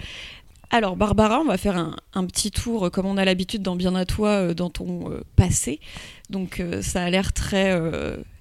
Alors 0.70 0.96
Barbara, 0.96 1.40
on 1.42 1.46
va 1.46 1.58
faire 1.58 1.78
un, 2.14 2.26
petit 2.26 2.50
tour, 2.50 2.90
comme 2.92 3.06
on 3.06 3.18
a 3.18 3.26
l'habitude 3.26 3.62
dans 3.62 3.76
Bien 3.76 3.94
à 3.94 4.06
toi, 4.06 4.54
dans 4.54 4.70
ton 4.70 5.12
passé. 5.36 5.82
Donc 6.30 6.64
ça 6.82 7.04
a 7.04 7.10
l'air 7.10 7.34
très, 7.34 7.78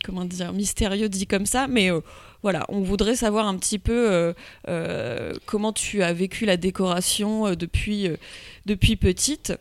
comment 0.04 0.24
dire, 0.24 0.52
mystérieux 0.52 1.08
dit 1.08 1.26
comme 1.26 1.44
ça, 1.44 1.66
mais 1.66 1.90
voilà, 2.44 2.66
on 2.68 2.82
voudrait 2.82 3.16
savoir 3.16 3.48
un 3.48 3.56
petit 3.56 3.80
peu 3.80 4.32
comment 5.44 5.72
tu 5.72 6.04
as 6.04 6.12
vécu 6.12 6.44
la 6.44 6.56
décoration 6.56 7.56
depuis, 7.56 8.08
depuis 8.64 8.94
petite. 8.94 9.52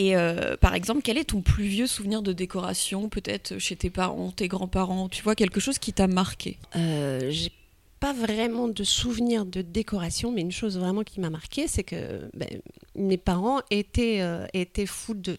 Et 0.00 0.16
euh, 0.16 0.56
par 0.56 0.74
exemple, 0.74 1.02
quel 1.02 1.18
est 1.18 1.24
ton 1.24 1.42
plus 1.42 1.64
vieux 1.64 1.86
souvenir 1.86 2.22
de 2.22 2.32
décoration, 2.32 3.10
peut-être 3.10 3.58
chez 3.58 3.76
tes 3.76 3.90
parents, 3.90 4.30
tes 4.30 4.48
grands-parents? 4.48 5.10
Tu 5.10 5.22
vois, 5.22 5.34
quelque 5.34 5.60
chose 5.60 5.78
qui 5.78 5.92
t'a 5.92 6.06
marqué? 6.06 6.56
Euh, 6.74 7.28
J'ai 7.28 7.52
pas 8.00 8.14
vraiment 8.14 8.68
de 8.68 8.82
souvenir 8.82 9.44
de 9.44 9.60
décoration, 9.60 10.32
mais 10.32 10.40
une 10.40 10.52
chose 10.52 10.78
vraiment 10.78 11.02
qui 11.02 11.20
m'a 11.20 11.28
marqué, 11.28 11.68
c'est 11.68 11.82
que 11.82 12.30
ben, 12.32 12.48
mes 12.94 13.18
parents 13.18 13.60
étaient, 13.70 14.22
euh, 14.22 14.46
étaient 14.54 14.86
fous 14.86 15.12
de 15.12 15.36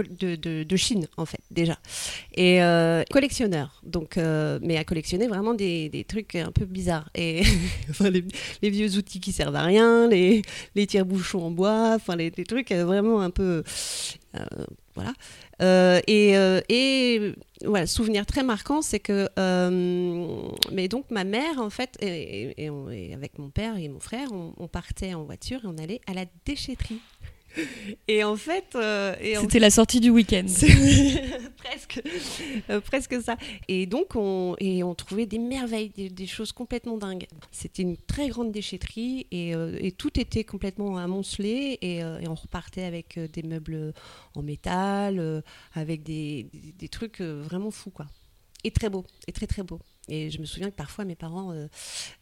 de, 0.00 0.76
Chine, 0.76 1.06
en 1.16 1.26
fait, 1.26 1.40
déjà. 1.50 1.78
Et 2.34 2.62
euh, 2.62 3.02
collectionneur, 3.10 3.80
donc, 3.84 4.16
euh, 4.16 4.58
mais 4.62 4.76
à 4.76 4.84
collectionner 4.84 5.28
vraiment 5.28 5.54
des, 5.54 6.04
trucs 6.08 6.34
un 6.34 6.50
peu 6.50 6.64
bizarres. 6.64 7.10
Et 7.14 7.42
les, 8.62 8.70
vieux 8.70 8.96
outils 8.96 9.20
qui 9.20 9.32
servent 9.32 9.56
à 9.56 9.64
rien, 9.64 10.08
les, 10.08 10.42
les 10.74 10.86
tire-bouchons 10.86 11.42
en 11.42 11.50
bois, 11.50 11.92
enfin, 11.94 12.16
les, 12.16 12.30
trucs 12.30 12.72
euh, 12.72 12.84
vraiment 12.84 13.20
un 13.20 13.30
peu. 13.30 13.62
voilà. 14.94 15.12
et, 16.08 16.32
et 16.68 17.34
voilà, 17.64 17.86
souvenir 17.86 18.26
très 18.26 18.42
marquant, 18.42 18.82
c'est 18.82 19.00
que. 19.00 19.28
mais 20.72 20.88
donc, 20.88 21.10
ma 21.10 21.24
mère, 21.24 21.58
en 21.58 21.70
fait, 21.70 21.98
et, 22.00 22.70
avec 23.12 23.38
mon 23.38 23.50
père 23.50 23.76
et 23.76 23.88
mon 23.88 24.00
frère, 24.00 24.28
on 24.32 24.68
partait 24.68 25.14
en 25.14 25.24
voiture 25.24 25.60
et 25.64 25.66
on 25.66 25.76
allait 25.78 26.00
à 26.06 26.14
la 26.14 26.24
déchetterie. 26.46 27.00
Et 28.08 28.24
en 28.24 28.36
fait. 28.36 28.74
Euh, 28.74 29.14
C'était 29.40 29.58
la 29.58 29.70
sortie 29.70 30.00
du 30.00 30.10
week-end. 30.10 30.46
presque. 31.56 32.02
Euh, 32.70 32.80
presque 32.80 33.20
ça. 33.22 33.36
Et 33.68 33.86
donc, 33.86 34.16
on, 34.16 34.56
et 34.58 34.82
on 34.82 34.94
trouvait 34.94 35.26
des 35.26 35.38
merveilles, 35.38 35.90
des, 35.90 36.26
choses 36.26 36.52
complètement 36.52 36.96
dingues. 36.96 37.26
C'était 37.50 37.82
une 37.82 37.96
très 37.96 38.28
grande 38.28 38.52
déchetterie 38.52 39.26
et, 39.30 39.54
euh, 39.54 39.76
et 39.80 39.92
tout 39.92 40.18
était 40.18 40.44
complètement 40.44 40.96
amoncelé. 40.98 41.78
Et, 41.82 41.98
et 41.98 42.28
on 42.28 42.34
repartait 42.34 42.84
avec 42.84 43.18
des 43.18 43.42
meubles 43.42 43.92
en 44.34 44.42
métal, 44.42 45.42
avec 45.74 46.02
des, 46.02 46.44
des, 46.52 46.72
des 46.72 46.88
trucs 46.88 47.20
vraiment 47.20 47.70
fous, 47.70 47.90
quoi. 47.90 48.06
Et 48.64 48.70
très 48.70 48.88
beau, 48.88 49.04
et 49.26 49.32
très 49.32 49.46
très 49.46 49.62
beau. 49.62 49.80
Et 50.08 50.30
je 50.30 50.40
me 50.40 50.44
souviens 50.44 50.68
que 50.70 50.74
parfois 50.74 51.04
mes 51.04 51.14
parents 51.14 51.52
euh, 51.52 51.68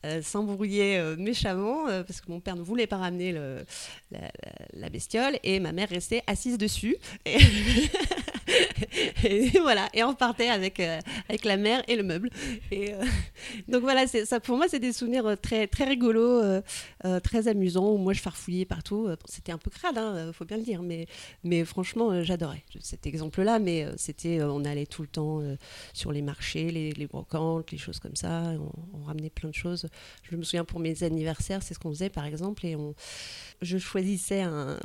euh, 0.05 0.23
s'embrouillaient 0.23 0.99
euh, 0.99 1.17
méchamment 1.17 1.87
parce 1.87 2.21
que 2.21 2.31
mon 2.31 2.41
père 2.41 2.57
ne 2.57 2.63
voulait 2.63 2.87
pas 2.87 2.99
ramener 2.99 3.33
la, 3.33 4.91
bestiole 4.91 5.39
et 5.43 5.61
ma 5.61 5.73
mère 5.73 5.89
restait 5.89 6.23
assise 6.27 6.59
dessus. 6.59 6.97
voilà, 9.63 9.89
et 9.95 10.03
on 10.05 10.15
partait 10.15 10.49
avec, 10.49 10.81
avec 10.81 11.45
la 11.45 11.57
mère 11.57 11.83
et 11.89 11.97
le 11.97 12.03
meuble. 12.03 12.31
Et, 12.71 12.93
donc 13.69 13.83
voilà, 13.83 14.07
ça, 14.07 14.41
pour 14.41 14.57
moi, 14.57 14.67
c'est 14.69 14.79
des 14.79 14.93
souvenirs 14.93 15.37
très, 15.41 15.67
très 15.67 15.85
rigolos, 15.85 16.43
très 17.23 17.49
amusants, 17.49 17.91
où 17.91 17.97
moi 17.97 18.13
je 18.13 18.21
farfouillais 18.21 18.65
partout. 18.65 19.09
C'était 19.27 19.53
un 19.53 19.59
peu 19.59 19.71
crade, 19.71 19.99
hein, 19.99 20.31
faut 20.33 20.45
bien 20.45 20.57
le 20.57 20.63
dire, 20.63 20.83
mais, 20.83 21.07
mais 21.45 21.65
franchement, 21.65 22.23
j'adorais 22.23 22.63
cet 22.81 23.07
exemple-là. 23.07 23.59
Mais 23.59 23.87
c'était, 23.97 24.43
on 24.43 24.65
allait 24.65 24.87
tout 24.87 25.03
le 25.03 25.09
temps 25.09 25.43
sur 25.93 26.13
les 26.13 26.23
marchés, 26.23 26.71
les, 26.71 26.93
les 26.93 27.07
brocantes 27.07 27.71
les 27.71 27.79
choses 27.79 27.99
comme 27.99 28.17
ça. 28.17 28.53
On, 28.95 29.05
ramenait 29.05 29.31
plein 29.31 29.49
de 29.49 29.55
choses. 29.55 29.89
Je 30.23 30.37
me 30.37 30.43
souviens 30.43 30.65
pour 30.65 30.79
mes 30.79 31.03
anniversaires, 31.03 31.63
c'est 31.63 31.75
ce 31.75 31.79
qu'on 31.79 31.91
faisait 31.91 32.11
par 32.11 32.27
exemple, 32.27 32.65
et 32.67 32.77
je 33.63 33.79
choisissais 33.79 34.43
un, 34.43 34.79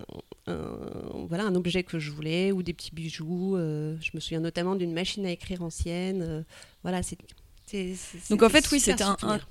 voilà, 0.47 1.45
un 1.45 1.55
objet 1.55 1.83
que 1.83 1.99
je 1.99 2.11
voulais 2.11 2.51
ou 2.51 2.63
des 2.63 2.73
petits 2.73 2.93
bijoux. 2.93 3.55
Euh, 3.55 3.95
je 4.01 4.11
me 4.13 4.19
souviens 4.19 4.39
notamment 4.39 4.75
d'une 4.75 4.93
machine 4.93 5.25
à 5.25 5.31
écrire 5.31 5.61
ancienne. 5.61 6.21
Euh, 6.21 6.41
voilà, 6.83 7.03
c'est 7.03 7.17
donc 8.29 8.43
en 8.43 8.49
fait, 8.49 8.69
oui, 8.71 8.79
c'est 8.79 9.01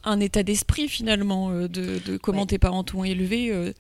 un, 0.05 0.21
état 0.21 0.45
d'esprit 0.45 0.89
finalement 0.89 1.51
euh, 1.51 1.67
de, 1.67 2.17
comment 2.17 2.47
tes 2.47 2.59
parents 2.59 2.85
t'ont 2.85 3.03
élevé. 3.03 3.75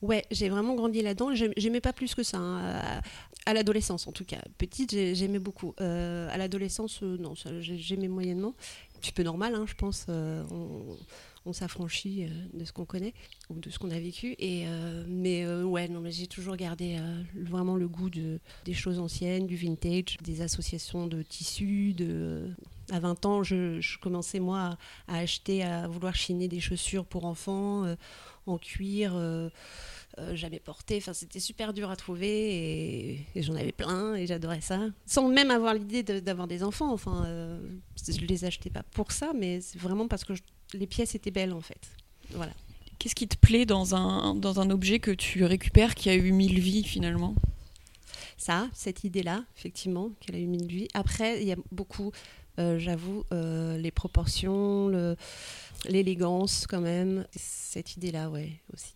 Ouais, 0.00 0.24
j'ai 0.30 0.48
vraiment 0.48 0.76
grandi 0.76 1.02
là-dedans. 1.02 1.34
J'aimais 1.34 1.80
pas 1.80 1.92
plus 1.92 2.14
que 2.14 2.22
ça. 2.22 2.38
Hein, 2.38 3.02
à, 3.46 3.52
l'adolescence, 3.52 4.06
en 4.06 4.12
tout 4.12 4.24
cas. 4.24 4.38
Petite, 4.58 4.92
j'aimais 4.92 5.40
beaucoup. 5.40 5.74
à 5.78 6.36
l'adolescence, 6.38 7.02
non, 7.02 7.34
j'aimais 7.60 8.06
moyennement 8.06 8.54
petit 9.04 9.12
peu 9.12 9.22
normal, 9.22 9.54
hein, 9.54 9.64
je 9.66 9.74
pense. 9.74 10.06
Euh, 10.08 10.42
on, 11.44 11.52
s'affranchit 11.52 12.24
euh, 12.24 12.28
de 12.52 12.64
ce 12.64 12.72
qu'on 12.72 12.84
connaît 12.84 13.14
ou 13.50 13.58
de 13.58 13.70
ce 13.70 13.78
qu'on 13.78 13.90
a 13.90 13.98
vécu. 13.98 14.34
Et, 14.38 14.64
euh, 14.66 15.04
mais 15.08 15.46
ouais, 15.46 15.88
non, 15.88 16.00
mais 16.00 16.10
j'ai 16.10 16.26
toujours 16.26 16.56
gardé 16.56 16.98
vraiment 17.34 17.76
le 17.76 17.88
goût 17.88 18.10
de, 18.10 18.40
des 18.64 18.74
choses 18.74 18.98
anciennes, 18.98 19.46
du 19.46 19.56
vintage, 19.56 20.16
des 20.22 20.40
associations 20.40 21.06
de 21.06 21.22
tissus. 21.22 21.94
De... 21.94 22.50
À 22.90 23.00
20 23.00 23.26
ans, 23.26 23.42
je, 23.42 23.98
commençais 23.98 24.40
moi 24.40 24.76
à, 25.08 25.18
acheter, 25.18 25.62
à 25.62 25.88
vouloir 25.88 26.14
chiner 26.14 26.48
des 26.48 26.60
chaussures 26.60 27.06
pour 27.06 27.24
enfants 27.24 27.84
en 28.46 28.58
cuir. 28.58 29.14
Euh, 30.18 30.36
jamais 30.36 30.60
porté. 30.60 30.98
Enfin, 30.98 31.12
c'était 31.12 31.40
super 31.40 31.72
dur 31.72 31.90
à 31.90 31.96
trouver 31.96 33.26
et, 33.34 33.42
j'en 33.42 33.56
avais 33.56 33.72
plein 33.72 34.14
et 34.14 34.26
j'adorais 34.26 34.60
ça. 34.60 34.80
Sans 35.06 35.28
même 35.28 35.50
avoir 35.50 35.74
l'idée 35.74 36.02
d'avoir 36.02 36.46
des 36.46 36.62
enfants. 36.62 36.92
Enfin, 36.92 37.24
euh, 37.26 37.58
je 38.06 38.24
les 38.24 38.44
achetais 38.44 38.70
pas 38.70 38.84
pour 38.92 39.10
ça, 39.10 39.32
mais 39.34 39.60
c'est 39.60 39.78
vraiment 39.78 40.06
parce 40.06 40.24
que 40.24 40.34
les 40.74 40.86
pièces 40.86 41.14
étaient 41.14 41.30
belles 41.30 41.52
en 41.52 41.60
fait. 41.60 41.80
Voilà. 42.30 42.52
Qu'est-ce 42.98 43.14
qui 43.14 43.28
te 43.28 43.36
plaît 43.36 43.66
dans 43.66 43.94
un, 43.94 44.34
dans 44.34 44.60
un 44.60 44.70
objet 44.70 44.98
que 44.98 45.10
tu 45.10 45.44
récupères 45.44 45.94
qui 45.94 46.08
a 46.08 46.14
eu 46.14 46.32
mille 46.32 46.60
vies 46.60 46.84
finalement? 46.84 47.34
Ça, 48.36 48.68
cette 48.72 49.04
idée-là, 49.04 49.44
effectivement, 49.56 50.10
qu'elle 50.20 50.36
a 50.36 50.38
eu 50.38 50.46
mille 50.46 50.66
vies. 50.66 50.88
Après, 50.94 51.40
il 51.40 51.46
y 51.46 51.52
a 51.52 51.56
beaucoup, 51.70 52.12
euh, 52.58 52.78
j'avoue, 52.78 53.24
les 53.30 53.90
proportions, 53.90 55.16
l'élégance 55.86 56.66
quand 56.66 56.80
même. 56.80 57.26
Cette 57.34 57.96
idée-là, 57.96 58.30
ouais, 58.30 58.52
aussi. 58.72 58.94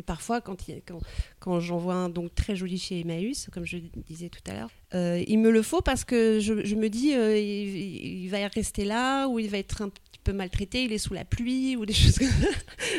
Et 0.00 0.02
parfois, 0.02 0.40
quand, 0.40 0.56
quand, 0.86 1.00
quand 1.40 1.60
j'en 1.60 1.76
vois 1.76 1.94
un 1.94 2.08
donc, 2.08 2.34
très 2.34 2.56
joli 2.56 2.78
chez 2.78 3.00
Emmaüs, 3.00 3.48
comme 3.52 3.66
je 3.66 3.76
disais 4.08 4.28
tout 4.28 4.40
à 4.46 4.54
l'heure, 4.54 4.70
euh, 4.94 5.22
il 5.26 5.38
me 5.38 5.50
le 5.50 5.62
faut 5.62 5.82
parce 5.82 6.04
que 6.04 6.38
je, 6.40 6.64
je 6.64 6.74
me 6.74 6.88
dis 6.88 7.12
euh, 7.14 7.36
il, 7.36 8.28
va 8.28 8.46
rester 8.48 8.84
là 8.84 9.26
ou 9.26 9.38
il 9.38 9.50
va 9.50 9.58
être 9.58 9.82
un 9.82 9.90
peu 10.24 10.32
maltraité, 10.32 10.84
il 10.84 10.92
est 10.92 10.98
sous 10.98 11.14
la 11.14 11.24
pluie 11.24 11.76
ou 11.76 11.86
des 11.86 11.92
choses 11.94 12.18
comme 12.18 12.28
ça. 12.28 12.48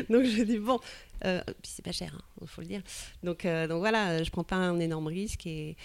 donc 0.10 0.25
je 0.25 0.44
dis 0.44 0.58
bon, 0.58 0.80
euh, 1.25 1.42
c'est 1.63 1.84
pas 1.84 1.92
cher, 1.92 2.12
il 2.40 2.44
hein, 2.44 2.48
faut 2.48 2.62
le 2.62 2.68
dire. 2.68 2.82
Donc, 3.24 3.46
donc 3.46 3.80
voilà, 3.80 4.24
je 4.24 4.30
prends 4.30 4.44
pas 4.44 4.56
un 4.56 4.80
énorme 4.80 5.08
risque 5.08 5.46
et 5.46 5.75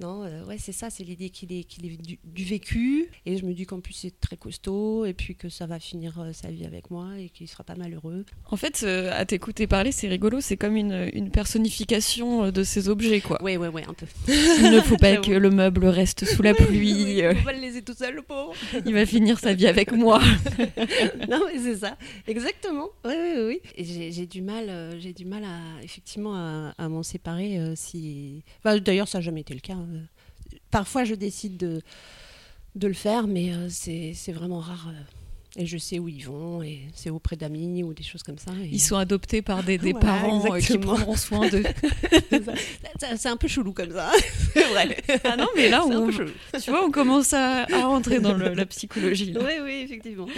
non, 0.00 0.24
euh, 0.24 0.44
ouais, 0.46 0.56
c'est 0.58 0.72
ça, 0.72 0.88
c'est 0.88 1.04
l'idée 1.04 1.28
qu'il 1.28 1.52
est, 1.52 1.64
qu'il 1.64 1.84
est 1.84 1.98
du, 2.24 2.44
vécu. 2.44 3.08
Et 3.26 3.36
je 3.36 3.44
me 3.44 3.52
dis 3.52 3.66
qu'en 3.66 3.80
plus, 3.80 3.92
c'est 3.92 4.18
très 4.18 4.38
costaud 4.38 5.04
et 5.04 5.12
puis 5.12 5.36
que 5.36 5.50
ça 5.50 5.66
va 5.66 5.78
finir 5.78 6.18
euh, 6.18 6.32
sa 6.32 6.50
vie 6.50 6.64
avec 6.64 6.90
moi 6.90 7.08
et 7.18 7.28
qu'il 7.28 7.46
sera 7.48 7.64
pas 7.64 7.74
malheureux. 7.74 8.24
En 8.50 8.56
fait, 8.56 8.80
euh, 8.82 9.10
à 9.12 9.26
t'écouter 9.26 9.66
parler, 9.66 9.92
c'est 9.92 10.08
rigolo, 10.08 10.40
c'est 10.40 10.56
comme 10.56 10.76
une, 10.76 11.10
une, 11.12 11.30
personnification 11.30 12.50
de 12.50 12.62
ces 12.64 12.88
objets, 12.88 13.20
quoi. 13.20 13.42
Ouais, 13.42 13.58
ouais, 13.58 13.68
ouais, 13.68 13.84
un 13.86 13.92
peu. 13.92 14.06
Il 14.28 14.70
ne 14.70 14.80
faut 14.80 14.96
pas 14.96 15.16
que 15.18 15.32
le 15.32 15.50
meuble 15.50 15.84
reste 15.84 16.24
sous 16.24 16.42
la 16.42 16.54
pluie. 16.54 17.18
il 17.18 17.36
faut 17.36 17.44
pas 17.44 17.52
le 17.52 17.60
laisser 17.60 17.82
tout 17.82 17.94
seul, 17.94 18.14
le 18.14 18.22
pauvre. 18.22 18.54
il 18.86 18.94
va 18.94 19.04
finir 19.04 19.38
sa 19.38 19.52
vie 19.52 19.66
avec 19.66 19.92
moi. 19.92 20.18
non, 21.28 21.42
mais 21.52 21.58
c'est 21.58 21.76
ça, 21.76 21.98
exactement. 22.26 22.88
Oui, 23.04 23.14
oui, 23.16 23.42
oui. 23.46 23.60
Et 23.76 23.84
j'ai, 24.12 24.26
du 24.26 24.40
mal, 24.40 24.96
j'ai 24.98 25.12
du 25.12 25.26
mal 25.26 25.44
à, 25.44 25.84
effectivement, 25.84 26.34
à, 26.34 26.74
à 26.78 26.88
m'en 26.88 27.02
séparer 27.02 27.60
si. 27.76 28.42
d'ailleurs, 28.64 29.08
ça 29.08 29.18
n'a 29.18 29.22
jamais 29.22 29.42
été 29.42 29.52
le 29.52 29.60
cas. 29.60 29.74
Hein 29.74 29.89
parfois, 30.70 31.04
je 31.04 31.14
décide 31.14 31.56
de, 31.56 31.82
de 32.74 32.88
le 32.88 32.94
faire, 32.94 33.26
mais 33.26 33.52
euh, 33.52 33.68
c'est 33.70 34.32
vraiment 34.32 34.60
rare. 34.60 34.88
Euh, 34.88 35.02
et 35.56 35.66
je 35.66 35.78
sais 35.78 35.98
où 35.98 36.08
ils 36.08 36.24
vont, 36.24 36.62
et 36.62 36.82
c'est 36.94 37.10
auprès 37.10 37.34
d'amis 37.34 37.82
ou 37.82 37.92
des 37.92 38.04
choses 38.04 38.22
comme 38.22 38.38
ça. 38.38 38.52
Ils 38.70 38.80
sont 38.80 38.94
adoptés 38.94 39.42
par 39.42 39.64
des, 39.64 39.78
des 39.78 39.94
parents 39.94 40.54
euh, 40.54 40.60
qui 40.60 40.78
prendront 40.78 41.16
soin 41.16 41.48
d'eux. 41.48 41.64
c'est 43.16 43.28
un 43.28 43.36
peu 43.36 43.48
chelou 43.48 43.72
comme 43.72 43.90
ça, 43.90 44.12
c'est 44.54 44.62
vrai. 44.68 44.96
Ah 45.24 45.36
non, 45.36 45.48
mais 45.56 45.68
là, 45.68 45.84
on, 45.84 46.08
tu 46.08 46.70
vois, 46.70 46.84
on 46.84 46.92
commence 46.92 47.32
à, 47.32 47.64
à 47.64 47.84
rentrer 47.84 48.20
dans 48.20 48.34
le, 48.34 48.54
la 48.54 48.66
psychologie. 48.66 49.34
Oui, 49.36 49.54
oui, 49.64 49.82
effectivement. 49.84 50.28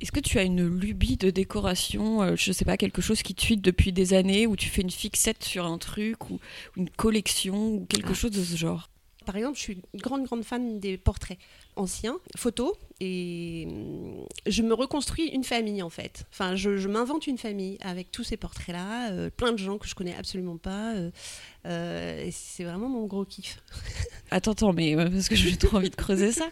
Est-ce 0.00 0.12
que 0.12 0.20
tu 0.20 0.38
as 0.38 0.42
une 0.42 0.66
lubie 0.66 1.16
de 1.16 1.30
décoration, 1.30 2.34
je 2.34 2.52
sais 2.52 2.64
pas, 2.64 2.76
quelque 2.76 3.02
chose 3.02 3.22
qui 3.22 3.34
te 3.34 3.42
suit 3.42 3.58
depuis 3.58 3.92
des 3.92 4.14
années, 4.14 4.46
où 4.46 4.56
tu 4.56 4.68
fais 4.68 4.82
une 4.82 4.90
fixette 4.90 5.44
sur 5.44 5.66
un 5.66 5.78
truc, 5.78 6.30
ou 6.30 6.40
une 6.76 6.88
collection, 6.88 7.74
ou 7.74 7.86
quelque 7.86 8.12
ah. 8.12 8.14
chose 8.14 8.30
de 8.30 8.42
ce 8.42 8.56
genre? 8.56 8.88
Par 9.26 9.36
exemple, 9.36 9.56
je 9.58 9.62
suis 9.62 9.82
une 9.92 10.00
grande, 10.00 10.24
grande 10.24 10.42
fan 10.42 10.80
des 10.80 10.96
portraits. 10.96 11.38
Ancien, 11.76 12.18
photo, 12.36 12.76
et 13.00 13.66
hum, 13.68 14.26
je 14.46 14.62
me 14.62 14.74
reconstruis 14.74 15.28
une 15.28 15.44
famille 15.44 15.82
en 15.82 15.88
fait. 15.90 16.24
Enfin, 16.32 16.54
je, 16.54 16.76
je 16.76 16.88
m'invente 16.88 17.26
une 17.26 17.38
famille 17.38 17.78
avec 17.80 18.10
tous 18.10 18.24
ces 18.24 18.36
portraits-là, 18.36 19.10
euh, 19.12 19.30
plein 19.34 19.52
de 19.52 19.56
gens 19.58 19.78
que 19.78 19.88
je 19.88 19.94
connais 19.94 20.14
absolument 20.16 20.58
pas. 20.58 20.94
euh, 20.94 21.10
euh, 21.66 22.24
et 22.26 22.30
c'est 22.30 22.64
vraiment 22.64 22.88
mon 22.88 23.06
gros 23.06 23.24
kiff. 23.24 23.58
Attends, 24.32 24.52
attends, 24.52 24.72
mais 24.72 24.94
parce 24.94 25.28
que 25.28 25.34
j'ai 25.34 25.56
trop 25.56 25.78
envie 25.78 25.90
de 25.90 25.96
creuser 25.96 26.30
ça. 26.30 26.48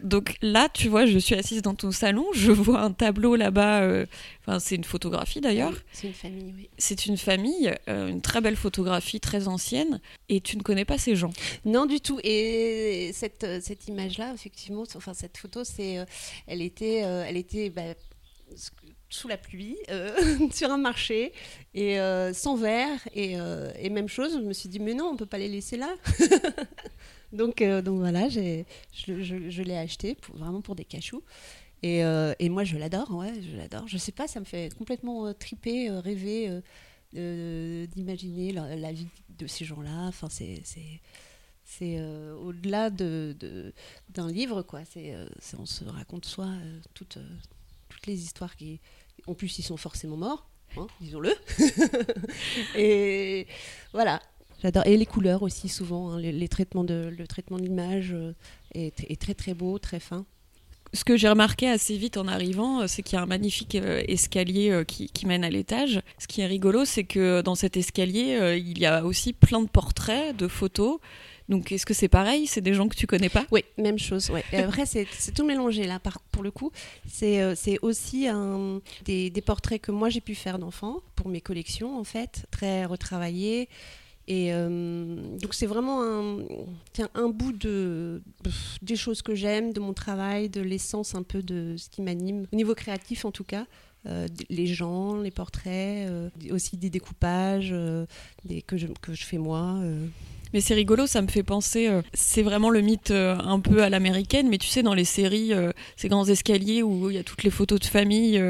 Donc 0.00 0.36
là, 0.40 0.70
tu 0.72 0.88
vois, 0.88 1.04
je 1.04 1.18
suis 1.18 1.34
assise 1.34 1.60
dans 1.60 1.74
ton 1.74 1.90
salon, 1.90 2.24
je 2.32 2.50
vois 2.50 2.80
un 2.80 2.92
tableau 2.92 3.36
là-bas. 3.36 4.06
Enfin, 4.46 4.58
c'est 4.58 4.74
une 4.76 4.84
photographie 4.84 5.42
d'ailleurs. 5.42 5.74
C'est 5.92 6.06
une 6.06 6.14
famille, 6.14 6.54
oui. 6.56 6.70
C'est 6.78 7.04
une 7.04 7.18
famille, 7.18 7.74
une 7.86 8.22
très 8.22 8.40
belle 8.40 8.56
photographie, 8.56 9.20
très 9.20 9.48
ancienne, 9.48 10.00
et 10.30 10.40
tu 10.40 10.56
ne 10.56 10.62
connais 10.62 10.86
pas 10.86 10.96
ces 10.96 11.14
gens. 11.14 11.30
Non, 11.66 11.84
du 11.84 12.00
tout. 12.00 12.18
Et 12.24 13.10
cette, 13.12 13.46
cette 13.62 13.86
effectivement, 14.34 14.84
enfin 14.96 15.14
cette 15.14 15.36
photo, 15.36 15.64
c'est, 15.64 15.98
euh, 15.98 16.04
elle 16.46 16.62
était, 16.62 17.04
euh, 17.04 17.24
elle 17.26 17.36
était 17.36 17.70
bah, 17.70 17.94
sous 19.08 19.28
la 19.28 19.36
pluie, 19.38 19.76
euh, 19.90 20.16
sur 20.52 20.70
un 20.70 20.78
marché, 20.78 21.32
et 21.74 21.96
sans 22.32 22.56
verre. 22.56 22.98
Et, 23.14 23.36
même 23.90 24.08
chose, 24.08 24.34
je 24.34 24.38
me 24.38 24.52
suis 24.52 24.68
dit, 24.68 24.80
mais 24.80 24.94
non, 24.94 25.10
on 25.12 25.16
peut 25.16 25.26
pas 25.26 25.38
les 25.38 25.48
laisser 25.48 25.76
là. 25.76 25.94
donc, 27.32 27.62
donc 27.62 27.98
voilà, 27.98 28.28
je, 28.28 28.62
je- 28.92 29.62
l'ai 29.62 29.76
acheté 29.76 30.14
pour, 30.14 30.36
vraiment 30.36 30.60
pour 30.60 30.74
des 30.74 30.84
cachous. 30.84 31.22
Et, 31.82 31.98
et 32.00 32.48
moi, 32.48 32.64
je 32.64 32.76
l'adore, 32.76 33.10
ouais, 33.14 33.32
je 33.40 33.56
l'adore. 33.56 33.86
Je 33.86 33.98
sais 33.98 34.12
pas, 34.12 34.26
ça 34.28 34.40
me 34.40 34.44
fait 34.44 34.74
complètement 34.76 35.32
triper, 35.34 35.90
rêver. 35.90 36.50
d'imaginer 37.12 38.52
la, 38.52 38.76
la 38.76 38.92
vie 38.92 39.08
de 39.38 39.46
ces 39.46 39.64
gens-là. 39.64 40.06
Enfin, 40.08 40.28
c'est, 40.30 40.62
c'est, 41.70 41.96
euh, 41.98 42.34
au-delà 42.36 42.88
de, 42.88 43.36
de- 43.38 43.74
d'un 44.08 44.30
livre, 44.32 44.62
quoi. 44.62 44.80
C'est, 44.90 45.14
euh, 45.14 45.28
c'est- 45.38 45.58
on 45.58 45.66
se 45.66 45.84
raconte 45.84 46.24
soi 46.24 46.46
euh, 46.46 46.78
toutes, 46.94 47.18
euh, 47.18 47.28
toutes 47.90 48.06
les 48.06 48.22
histoires 48.22 48.56
qui. 48.56 48.80
En 49.26 49.34
plus, 49.34 49.58
ils 49.58 49.62
sont 49.62 49.76
forcément 49.76 50.16
morts, 50.16 50.48
hein, 50.78 50.86
disons-le. 51.00 51.32
et 52.76 53.46
voilà. 53.92 54.20
J'adore. 54.62 54.86
Et 54.86 54.96
les 54.96 55.06
couleurs 55.06 55.42
aussi, 55.42 55.68
souvent. 55.68 56.10
hein, 56.12 56.20
les, 56.20 56.32
les 56.32 56.48
traitements 56.48 56.84
de, 56.84 57.14
le 57.16 57.26
traitement 57.26 57.58
de 57.58 57.62
l'image 57.62 58.14
est, 58.74 58.98
est 59.08 59.20
très, 59.20 59.34
très 59.34 59.54
beau, 59.54 59.78
très 59.78 60.00
fin. 60.00 60.24
Ce 60.94 61.04
que 61.04 61.18
j'ai 61.18 61.28
remarqué 61.28 61.68
assez 61.68 61.98
vite 61.98 62.16
en 62.16 62.26
arrivant, 62.26 62.88
c'est 62.88 63.02
qu'il 63.02 63.16
y 63.16 63.18
a 63.18 63.22
un 63.22 63.26
magnifique 63.26 63.74
escalier 63.74 64.84
qui, 64.88 65.10
qui 65.10 65.26
mène 65.26 65.44
à 65.44 65.50
l'étage. 65.50 66.00
Ce 66.18 66.26
qui 66.26 66.40
est 66.40 66.46
rigolo, 66.46 66.86
c'est 66.86 67.04
que 67.04 67.42
dans 67.42 67.54
cet 67.54 67.76
escalier, 67.76 68.56
il 68.58 68.78
y 68.78 68.86
a 68.86 69.04
aussi 69.04 69.34
plein 69.34 69.60
de 69.60 69.68
portraits, 69.68 70.34
de 70.34 70.48
photos. 70.48 70.98
Donc, 71.48 71.72
est-ce 71.72 71.86
que 71.86 71.94
c'est 71.94 72.08
pareil? 72.08 72.46
C'est 72.46 72.60
des 72.60 72.74
gens 72.74 72.88
que 72.88 72.96
tu 72.96 73.06
connais 73.06 73.30
pas? 73.30 73.46
Oui, 73.50 73.64
même 73.78 73.98
chose. 73.98 74.30
Ouais. 74.30 74.44
Après, 74.52 74.84
c'est 74.84 75.06
tout 75.34 75.46
mélangé 75.46 75.84
là, 75.84 75.98
pour 76.30 76.42
le 76.42 76.50
coup. 76.50 76.70
C'est 77.06 77.40
euh, 77.40 77.54
aussi 77.82 78.26
des, 79.04 79.42
portraits 79.44 79.80
que 79.80 79.92
moi 79.92 80.10
j'ai 80.10 80.20
pu 80.20 80.34
faire 80.34 80.58
d'enfants 80.58 81.00
pour 81.16 81.28
mes 81.28 81.40
collections, 81.40 81.98
en 81.98 82.04
fait, 82.04 82.44
très 82.50 82.84
retravaillés. 82.84 83.68
Et 84.30 84.52
euh, 84.52 85.38
donc, 85.38 85.54
c'est 85.54 85.64
vraiment 85.66 86.02
un, 86.02 87.28
bout 87.30 87.52
de, 87.52 88.22
des 88.82 88.96
choses 88.96 89.22
que 89.22 89.34
j'aime, 89.34 89.72
de 89.72 89.80
mon 89.80 89.94
travail, 89.94 90.50
de 90.50 90.60
l'essence 90.60 91.14
un 91.14 91.22
peu 91.22 91.42
de 91.42 91.76
ce 91.78 91.88
qui 91.88 92.02
m'anime, 92.02 92.46
au 92.52 92.56
niveau 92.56 92.74
créatif 92.74 93.24
en 93.24 93.30
tout 93.30 93.44
cas. 93.44 93.66
Euh, 94.06 94.28
les 94.50 94.66
gens, 94.66 95.16
les 95.16 95.30
portraits, 95.30 96.10
aussi 96.50 96.76
des 96.76 96.90
découpages 96.90 97.74
que 98.66 98.76
je 98.76 99.24
fais 99.24 99.38
moi. 99.38 99.80
Mais 100.52 100.60
c'est 100.60 100.74
rigolo, 100.74 101.06
ça 101.06 101.22
me 101.22 101.28
fait 101.28 101.42
penser. 101.42 101.88
euh, 101.88 102.02
c'est 102.14 102.42
vraiment 102.42 102.70
le 102.70 102.80
mythe 102.80 103.10
euh, 103.10 103.36
un 103.38 103.60
peu 103.60 103.82
à 103.82 103.90
l'américaine, 103.90 104.48
mais 104.48 104.58
tu 104.58 104.68
sais, 104.68 104.82
dans 104.82 104.94
les 104.94 105.04
séries, 105.04 105.52
euh, 105.52 105.72
ces 105.96 106.08
grands 106.08 106.26
escaliers 106.26 106.82
où 106.82 107.10
il 107.10 107.16
y 107.16 107.18
a 107.18 107.22
toutes 107.22 107.42
les 107.42 107.50
photos 107.50 107.80
de 107.80 107.86
famille 107.86 108.42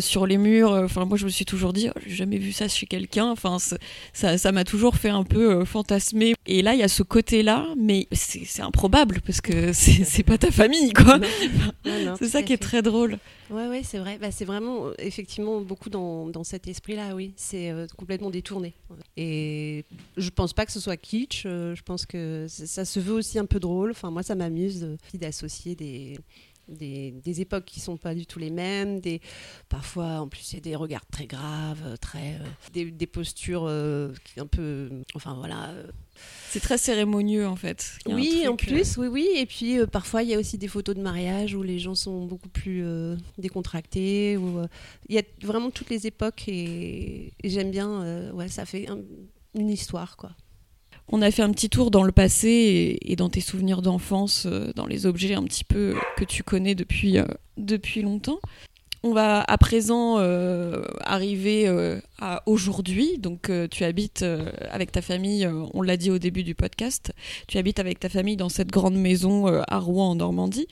sur 0.00 0.26
les 0.26 0.38
murs. 0.38 0.72
Enfin, 0.72 1.04
moi, 1.04 1.16
je 1.16 1.24
me 1.24 1.30
suis 1.30 1.44
toujours 1.44 1.72
dit, 1.72 1.88
oh, 1.94 1.98
j'ai 2.06 2.16
jamais 2.16 2.38
vu 2.38 2.52
ça 2.52 2.68
chez 2.68 2.86
quelqu'un. 2.86 3.26
Enfin, 3.26 3.58
ça, 4.12 4.38
ça 4.38 4.52
m'a 4.52 4.64
toujours 4.64 4.96
fait 4.96 5.08
un 5.08 5.24
peu 5.24 5.64
fantasmer. 5.64 6.34
Et 6.46 6.62
là, 6.62 6.74
il 6.74 6.80
y 6.80 6.82
a 6.82 6.88
ce 6.88 7.02
côté-là, 7.02 7.66
mais 7.76 8.06
c'est 8.12 8.62
improbable 8.62 9.20
parce 9.24 9.40
que 9.40 9.72
c'est 9.72 10.22
pas 10.22 10.38
ta 10.38 10.50
famille, 10.50 10.92
quoi. 10.92 11.18
C'est 12.18 12.28
ça 12.28 12.42
qui 12.42 12.52
est 12.52 12.58
très 12.58 12.82
drôle. 12.82 13.18
Ouais, 13.52 13.68
ouais, 13.68 13.82
c'est 13.84 13.98
vrai. 13.98 14.16
Bah, 14.18 14.30
c'est 14.30 14.46
vraiment, 14.46 14.86
euh, 14.86 14.94
effectivement, 14.98 15.60
beaucoup 15.60 15.90
dans, 15.90 16.26
dans 16.28 16.42
cet 16.42 16.68
esprit-là, 16.68 17.14
oui. 17.14 17.34
C'est 17.36 17.70
euh, 17.70 17.86
complètement 17.98 18.30
détourné. 18.30 18.74
Et 19.16 19.84
je 20.16 20.30
pense 20.30 20.54
pas 20.54 20.64
que 20.64 20.72
ce 20.72 20.80
soit 20.80 20.96
kitsch. 20.96 21.44
euh, 21.44 21.74
je 21.74 21.82
pense 21.82 22.06
que 22.06 22.46
ça 22.48 22.84
se 22.86 22.98
veut 22.98 23.12
aussi 23.12 23.38
un 23.38 23.44
peu 23.44 23.60
drôle. 23.60 23.90
Enfin, 23.90 24.10
moi, 24.10 24.22
ça 24.22 24.34
m'amuse 24.34 24.96
d'associer 25.12 25.74
des, 25.74 26.18
des, 26.72 27.10
des 27.12 27.40
époques 27.40 27.64
qui 27.64 27.80
sont 27.80 27.96
pas 27.96 28.14
du 28.14 28.26
tout 28.26 28.38
les 28.38 28.50
mêmes. 28.50 29.00
Des, 29.00 29.20
parfois, 29.68 30.20
en 30.20 30.28
plus, 30.28 30.52
il 30.52 30.54
y 30.54 30.58
a 30.58 30.60
des 30.60 30.76
regards 30.76 31.06
très 31.06 31.26
graves, 31.26 31.80
euh, 31.84 31.96
très, 31.96 32.34
euh, 32.34 32.46
des, 32.72 32.90
des 32.90 33.06
postures 33.06 33.64
euh, 33.66 34.12
qui 34.24 34.40
un 34.40 34.46
peu. 34.46 34.88
Enfin, 35.14 35.34
voilà. 35.38 35.70
euh, 35.70 35.86
C'est 36.50 36.60
très 36.60 36.78
cérémonieux, 36.78 37.46
en 37.46 37.56
fait. 37.56 37.92
Oui, 38.06 38.46
en 38.48 38.56
plus, 38.56 38.96
oui, 38.98 39.06
oui. 39.08 39.28
Et 39.36 39.46
puis 39.46 39.78
euh, 39.78 39.86
parfois, 39.86 40.22
il 40.22 40.28
y 40.30 40.34
a 40.34 40.38
aussi 40.38 40.58
des 40.58 40.68
photos 40.68 40.94
de 40.96 41.00
mariage 41.02 41.54
où 41.54 41.62
les 41.62 41.78
gens 41.78 41.94
sont 41.94 42.26
beaucoup 42.26 42.48
plus 42.48 42.82
euh, 42.84 43.16
décontractés. 43.38 44.36
Où, 44.36 44.58
euh, 44.58 44.66
il 45.08 45.14
y 45.14 45.18
a 45.18 45.22
vraiment 45.42 45.70
toutes 45.70 45.90
les 45.90 46.06
époques 46.06 46.48
et, 46.48 47.32
et 47.42 47.48
j'aime 47.50 47.70
bien. 47.70 48.32
ouais, 48.32 48.48
ça 48.48 48.64
fait 48.66 48.88
un- 48.88 48.98
une 49.54 49.68
histoire, 49.68 50.16
quoi. 50.16 50.30
On 51.08 51.20
a 51.20 51.30
fait 51.30 51.42
un 51.42 51.50
petit 51.50 51.68
tour 51.68 51.90
dans 51.90 52.04
le 52.04 52.12
passé 52.12 52.98
et, 53.02 53.16
dans 53.16 53.28
tes 53.28 53.40
souvenirs 53.40 53.82
d'enfance, 53.82 54.46
euh, 54.46 54.72
dans 54.74 54.86
les 54.86 55.06
objets 55.06 55.34
un 55.34 55.44
petit 55.44 55.64
peu 55.64 55.94
que 56.16 56.24
tu 56.24 56.42
connais 56.42 56.74
depuis, 56.74 57.18
euh, 57.18 57.26
depuis 57.56 58.02
longtemps. 58.02 58.40
On 59.02 59.12
va 59.12 59.42
à 59.42 59.58
présent 59.58 60.18
euh, 60.20 60.84
arriver 61.00 61.66
à 62.20 62.42
aujourd'hui. 62.46 63.18
Donc, 63.18 63.50
tu 63.68 63.82
habites 63.82 64.24
avec 64.70 64.92
ta 64.92 65.02
famille, 65.02 65.44
on 65.74 65.82
l'a 65.82 65.96
dit 65.96 66.12
au 66.12 66.18
début 66.18 66.44
du 66.44 66.54
podcast, 66.54 67.12
tu 67.48 67.58
habites 67.58 67.80
avec 67.80 67.98
ta 67.98 68.08
famille 68.08 68.36
dans 68.36 68.48
cette 68.48 68.68
grande 68.70 68.94
maison 68.94 69.46
à 69.46 69.78
Rouen 69.80 70.10
en 70.10 70.14
Normandie. 70.14 70.68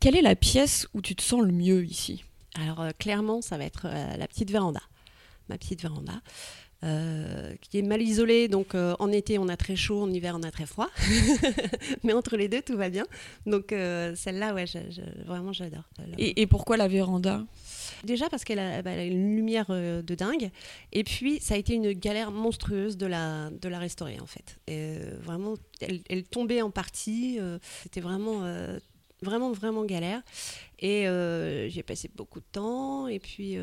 Quelle 0.00 0.16
est 0.16 0.22
la 0.22 0.36
pièce 0.36 0.88
où 0.94 1.02
tu 1.02 1.14
te 1.14 1.22
sens 1.22 1.42
le 1.42 1.52
mieux 1.52 1.84
ici? 1.84 2.24
Alors 2.58 2.82
clairement, 2.98 3.42
ça 3.42 3.58
va 3.58 3.64
être 3.64 3.86
la 4.18 4.26
petite 4.26 4.50
véranda, 4.50 4.80
ma 5.50 5.58
petite 5.58 5.82
véranda. 5.82 6.14
Euh, 6.86 7.52
qui 7.60 7.78
est 7.78 7.82
mal 7.82 8.00
isolée, 8.00 8.48
donc 8.48 8.74
euh, 8.74 8.94
en 9.00 9.10
été 9.12 9.38
on 9.38 9.48
a 9.48 9.56
très 9.56 9.76
chaud, 9.76 10.00
en 10.02 10.10
hiver 10.10 10.34
on 10.38 10.42
a 10.42 10.50
très 10.50 10.66
froid, 10.66 10.88
mais 12.04 12.12
entre 12.12 12.36
les 12.36 12.48
deux 12.48 12.62
tout 12.62 12.76
va 12.76 12.88
bien. 12.90 13.04
Donc 13.44 13.72
euh, 13.72 14.14
celle-là, 14.14 14.54
ouais, 14.54 14.66
je- 14.66 14.78
je- 14.90 15.24
vraiment 15.26 15.52
j'adore. 15.52 15.84
et, 16.18 16.40
et 16.42 16.46
pourquoi 16.46 16.76
la 16.76 16.88
véranda? 16.88 17.44
Déjà 18.04 18.28
parce 18.28 18.44
qu'elle 18.44 18.58
a, 18.58 18.82
bah, 18.82 18.90
elle 18.92 19.00
a 19.00 19.04
une 19.04 19.34
lumière 19.36 19.66
de 19.68 20.14
dingue. 20.14 20.50
Et 20.92 21.02
puis, 21.02 21.40
ça 21.40 21.54
a 21.54 21.56
été 21.56 21.74
une 21.74 21.92
galère 21.92 22.30
monstrueuse 22.30 22.96
de 22.96 23.06
la, 23.06 23.50
de 23.50 23.68
la 23.68 23.78
restaurer, 23.78 24.18
en 24.20 24.26
fait. 24.26 24.58
Et, 24.68 24.96
vraiment, 25.22 25.54
elle, 25.80 26.00
elle 26.08 26.24
tombait 26.24 26.62
en 26.62 26.70
partie. 26.70 27.38
euh, 27.40 27.58
C'était 27.82 28.00
vraiment, 28.02 28.40
euh, 28.44 28.78
vraiment, 29.22 29.50
vraiment 29.50 29.84
galère. 29.84 30.20
Et 30.78 31.08
euh, 31.08 31.68
j'ai 31.70 31.82
passé 31.82 32.10
beaucoup 32.14 32.40
de 32.40 32.46
temps. 32.52 33.08
Et 33.08 33.18
puis, 33.18 33.56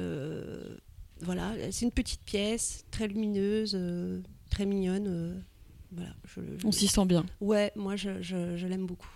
voilà, 1.24 1.52
c'est 1.72 1.86
une 1.86 1.92
petite 1.92 2.22
pièce, 2.22 2.86
très 2.92 3.08
lumineuse, 3.08 3.74
euh, 3.76 4.20
très 4.50 4.66
mignonne. 4.66 5.06
euh, 5.08 5.40
voilà, 5.92 6.12
je- 6.26 6.42
je- 6.60 6.68
On 6.68 6.72
s'y 6.72 6.88
sent 6.88 7.06
bien. 7.06 7.26
Ouais, 7.42 7.72
moi, 7.76 7.96
je, 7.96 8.66
l'aime 8.68 8.86
beaucoup. 8.86 9.10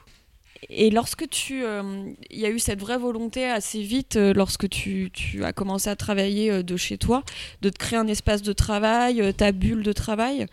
Et 0.70 0.89
lorsque 0.89 1.30
tu, 1.30 1.63
euh, 1.63 2.12
il 2.32 2.39
y 2.39 2.46
a 2.46 2.50
eu 2.50 2.58
cette 2.60 2.80
vraie 2.80 2.98
volonté 2.98 3.46
assez 3.46 3.82
vite, 3.84 4.15
euh, 4.15 4.34
lorsque 4.34 4.67
tu, 4.70 5.12
tu 5.13 5.43
as 5.43 5.54
commencé 5.54 5.88
à 5.89 5.96
travailler 5.96 6.50
euh, 6.52 6.63
de 6.63 6.76
chez 6.78 6.98
toi, 6.98 7.24
de 7.62 7.70
te 7.70 7.78
créer 7.78 8.00
un 8.00 8.08
espace 8.08 8.41
de 8.41 8.54
travail, 8.54 9.34
ta 9.36 9.52
bulle 9.52 9.84
de 9.84 9.93
travail. 9.93 10.48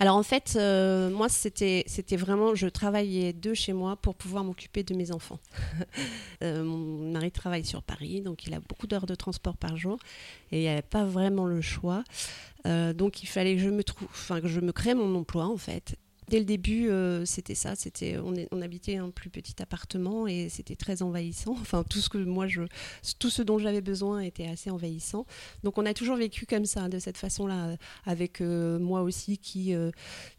Alors 0.00 0.16
en 0.16 0.22
fait, 0.22 0.54
euh, 0.56 1.10
moi 1.10 1.28
c'était 1.28 1.84
vraiment, 2.12 2.54
je 2.54 2.66
travaillais 2.68 3.32
de 3.32 3.54
chez 3.54 3.72
moi 3.72 3.96
pour 3.96 4.14
pouvoir 4.14 4.44
m'occuper 4.44 4.82
de 4.82 4.94
mes 4.94 5.12
enfants. 5.12 5.38
Euh, 6.44 6.62
mon 6.62 7.10
mari 7.10 7.32
travaille 7.32 7.64
sur 7.64 7.82
Paris, 7.82 8.20
donc 8.20 8.46
il 8.46 8.54
a 8.54 8.60
beaucoup 8.60 8.86
d'heures 8.86 9.06
de 9.06 9.16
transport 9.16 9.56
par 9.56 9.76
jour 9.76 9.98
et 10.52 10.58
il 10.58 10.60
n'y 10.60 10.68
avait 10.68 10.82
pas 10.82 11.04
vraiment 11.04 11.46
le 11.46 11.60
choix. 11.60 12.04
Euh, 12.64 12.92
donc 12.92 13.24
il 13.24 13.26
fallait 13.26 13.56
que 13.56 13.60
je 13.60 13.70
me 13.70 13.82
trouve, 13.82 14.06
enfin 14.12 14.40
que 14.40 14.46
je 14.46 14.60
me 14.60 14.70
crée 14.70 14.94
mon 14.94 15.12
emploi 15.16 15.46
en 15.46 15.56
fait. 15.56 15.96
Dès 16.28 16.38
le 16.38 16.44
début, 16.44 16.90
euh, 16.90 17.24
c'était 17.24 17.54
ça. 17.54 17.74
C'était, 17.74 18.18
on, 18.18 18.60
habitait 18.60 18.96
un 18.96 19.10
plus 19.10 19.30
petit 19.30 19.62
appartement 19.62 20.26
et 20.26 20.48
c'était 20.50 20.76
très 20.76 21.02
envahissant. 21.02 21.56
Enfin, 21.68 21.84
tout 21.88 21.98
ce 21.98 22.08
que 22.08 22.18
moi, 22.18 22.46
je, 22.46 22.62
tout 23.18 23.30
ce 23.30 23.42
dont 23.42 23.58
j'avais 23.58 23.80
besoin 23.80 24.20
était 24.20 24.46
assez 24.46 24.70
envahissant. 24.70 25.26
Donc, 25.64 25.78
on 25.78 25.86
a 25.86 25.94
toujours 25.94 26.16
vécu 26.16 26.46
comme 26.46 26.66
ça, 26.66 26.88
de 26.88 26.98
cette 26.98 27.16
façon-là, 27.16 27.76
avec 28.04 28.40
euh, 28.40 28.78
moi 28.78 29.02
aussi 29.02 29.38
qui, 29.38 29.74
euh, 29.74 29.90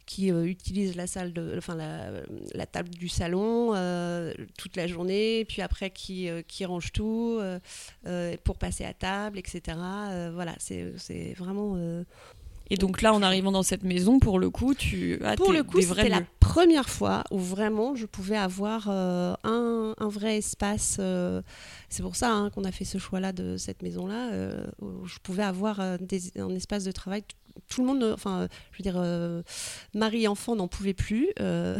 qui 0.06 0.28
utilise 0.28 0.96
la 0.96 1.06
salle, 1.06 1.32
de, 1.32 1.54
enfin 1.58 1.76
la, 1.76 2.66
table 2.66 2.90
du 2.90 3.08
salon 3.08 3.70
toute 4.58 4.76
la 4.76 4.86
journée, 4.86 5.44
puis 5.44 5.62
après 5.62 5.90
qui, 5.90 6.28
qui 6.46 6.64
range 6.64 6.92
tout 6.92 7.40
pour 8.44 8.58
passer 8.58 8.84
à 8.84 8.94
table, 8.94 9.38
etc. 9.38 9.76
Voilà, 10.32 10.54
c'est 10.58 11.34
vraiment. 11.36 12.04
Et 12.70 12.76
donc 12.76 13.02
là, 13.02 13.12
en 13.12 13.20
arrivant 13.22 13.50
dans 13.50 13.62
cette 13.64 13.82
maison, 13.82 14.20
pour 14.20 14.38
le 14.38 14.48
coup, 14.48 14.74
tu 14.74 15.18
as 15.24 15.34
Pour 15.36 15.46
tes- 15.48 15.52
le 15.54 15.64
coup, 15.64 15.78
c'était 15.82 16.08
la 16.08 16.22
première 16.38 16.88
fois 16.88 17.24
où 17.32 17.38
vraiment 17.38 17.96
je 17.96 18.06
pouvais 18.06 18.36
avoir 18.36 18.86
euh, 18.88 19.34
un, 19.44 19.94
un 19.98 20.08
vrai 20.08 20.36
espace. 20.38 20.96
euh, 21.00 21.42
c'est 21.88 22.02
pour 22.02 22.14
ça 22.16 22.32
hein, 22.32 22.50
qu'on 22.50 22.62
a 22.64 22.70
fait 22.72 22.84
ce 22.84 22.98
choix-là 22.98 23.32
de 23.32 23.56
cette 23.56 23.82
maison-là, 23.82 24.30
euh, 24.32 24.64
où 24.80 25.04
je 25.06 25.18
pouvais 25.22 25.42
avoir 25.42 25.98
des- 25.98 26.30
un 26.40 26.54
espace 26.54 26.84
de 26.84 26.92
travail. 26.92 27.24
Tout- 27.68 27.80
le 27.82 27.86
monde, 27.86 28.02
enfin, 28.12 28.48
je 28.72 28.78
veux 28.78 28.82
dire, 28.82 28.96
euh, 28.98 29.42
mari 29.94 30.24
et 30.24 30.28
enfant 30.28 30.56
n'en 30.56 30.68
pouvaient 30.68 30.94
plus. 30.94 31.28
euh, 31.40 31.78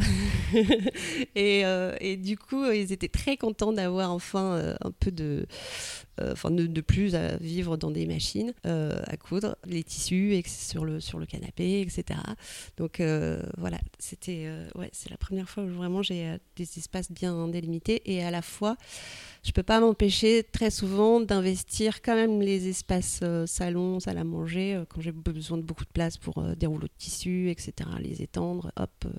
et, 1.35 1.65
euh, 1.65 1.95
et 1.99 2.17
du 2.17 2.37
coup, 2.37 2.65
ils 2.71 2.91
étaient 2.91 3.07
très 3.07 3.37
contents 3.37 3.73
d'avoir 3.73 4.11
enfin 4.11 4.53
euh, 4.55 4.75
un 4.83 4.91
peu 4.91 5.11
de. 5.11 5.45
Enfin, 6.21 6.51
de, 6.51 6.67
de 6.67 6.81
plus 6.81 7.15
à 7.15 7.37
vivre 7.37 7.77
dans 7.77 7.89
des 7.89 8.05
machines 8.05 8.53
à 8.63 9.17
coudre, 9.17 9.55
les 9.65 9.83
tissus 9.83 10.39
sur 10.45 10.85
le, 10.85 10.99
sur 10.99 11.17
le 11.17 11.25
canapé, 11.25 11.81
etc. 11.81 12.19
Donc 12.77 13.01
voilà, 13.57 13.79
c'était 13.97 14.47
ouais, 14.75 14.89
c'est 14.93 15.09
la 15.09 15.17
première 15.17 15.49
fois 15.49 15.63
où 15.63 15.67
vraiment 15.69 16.03
j'ai 16.03 16.37
des 16.57 16.69
espaces 16.77 17.11
bien 17.11 17.47
délimités 17.47 18.03
et 18.05 18.23
à 18.23 18.29
la 18.29 18.43
fois, 18.43 18.77
je 19.43 19.51
peux 19.51 19.63
pas 19.63 19.79
m'empêcher 19.79 20.43
très 20.43 20.69
souvent 20.69 21.21
d'investir 21.21 22.03
quand 22.03 22.13
même 22.15 22.39
les 22.41 22.67
espaces 22.69 23.21
salon, 23.47 23.99
salle 23.99 24.19
à 24.19 24.23
manger 24.23 24.79
quand 24.89 25.01
j'ai 25.01 25.11
besoin 25.11 25.57
beaucoup 25.61 25.85
de 25.85 25.91
place 25.91 26.17
pour 26.17 26.37
euh, 26.39 26.55
des 26.55 26.65
rouleaux 26.67 26.87
de 26.87 26.93
tissu, 26.97 27.49
etc. 27.49 27.73
Les 27.99 28.21
étendre, 28.21 28.71
hop. 28.77 28.91
euh. 29.05 29.09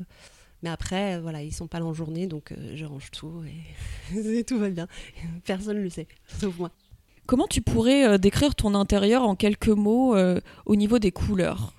Mais 0.63 0.71
après, 0.71 1.17
euh, 1.17 1.21
voilà, 1.21 1.43
ils 1.43 1.53
sont 1.53 1.67
pas 1.67 1.81
là 1.81 1.87
en 1.87 1.95
journée, 1.95 2.27
donc 2.27 2.55
je 2.75 2.85
range 2.85 3.11
tout 3.11 3.43
et, 4.15 4.17
et 4.39 4.45
tout 4.45 4.59
va 4.59 4.71
bien. 4.71 4.87
Personne 5.45 5.79
le 5.79 5.91
sait, 5.91 6.07
sauf 6.39 6.57
moi. 6.59 6.71
Comment 7.27 7.47
tu 7.47 7.63
pourrais 7.63 8.19
décrire 8.19 8.55
ton 8.55 8.75
intérieur 8.75 9.23
en 9.23 9.37
quelques 9.37 9.69
mots 9.69 10.15
euh, 10.17 10.41
au 10.67 10.75
niveau 10.77 10.99
des 10.99 11.13
couleurs? 11.13 11.73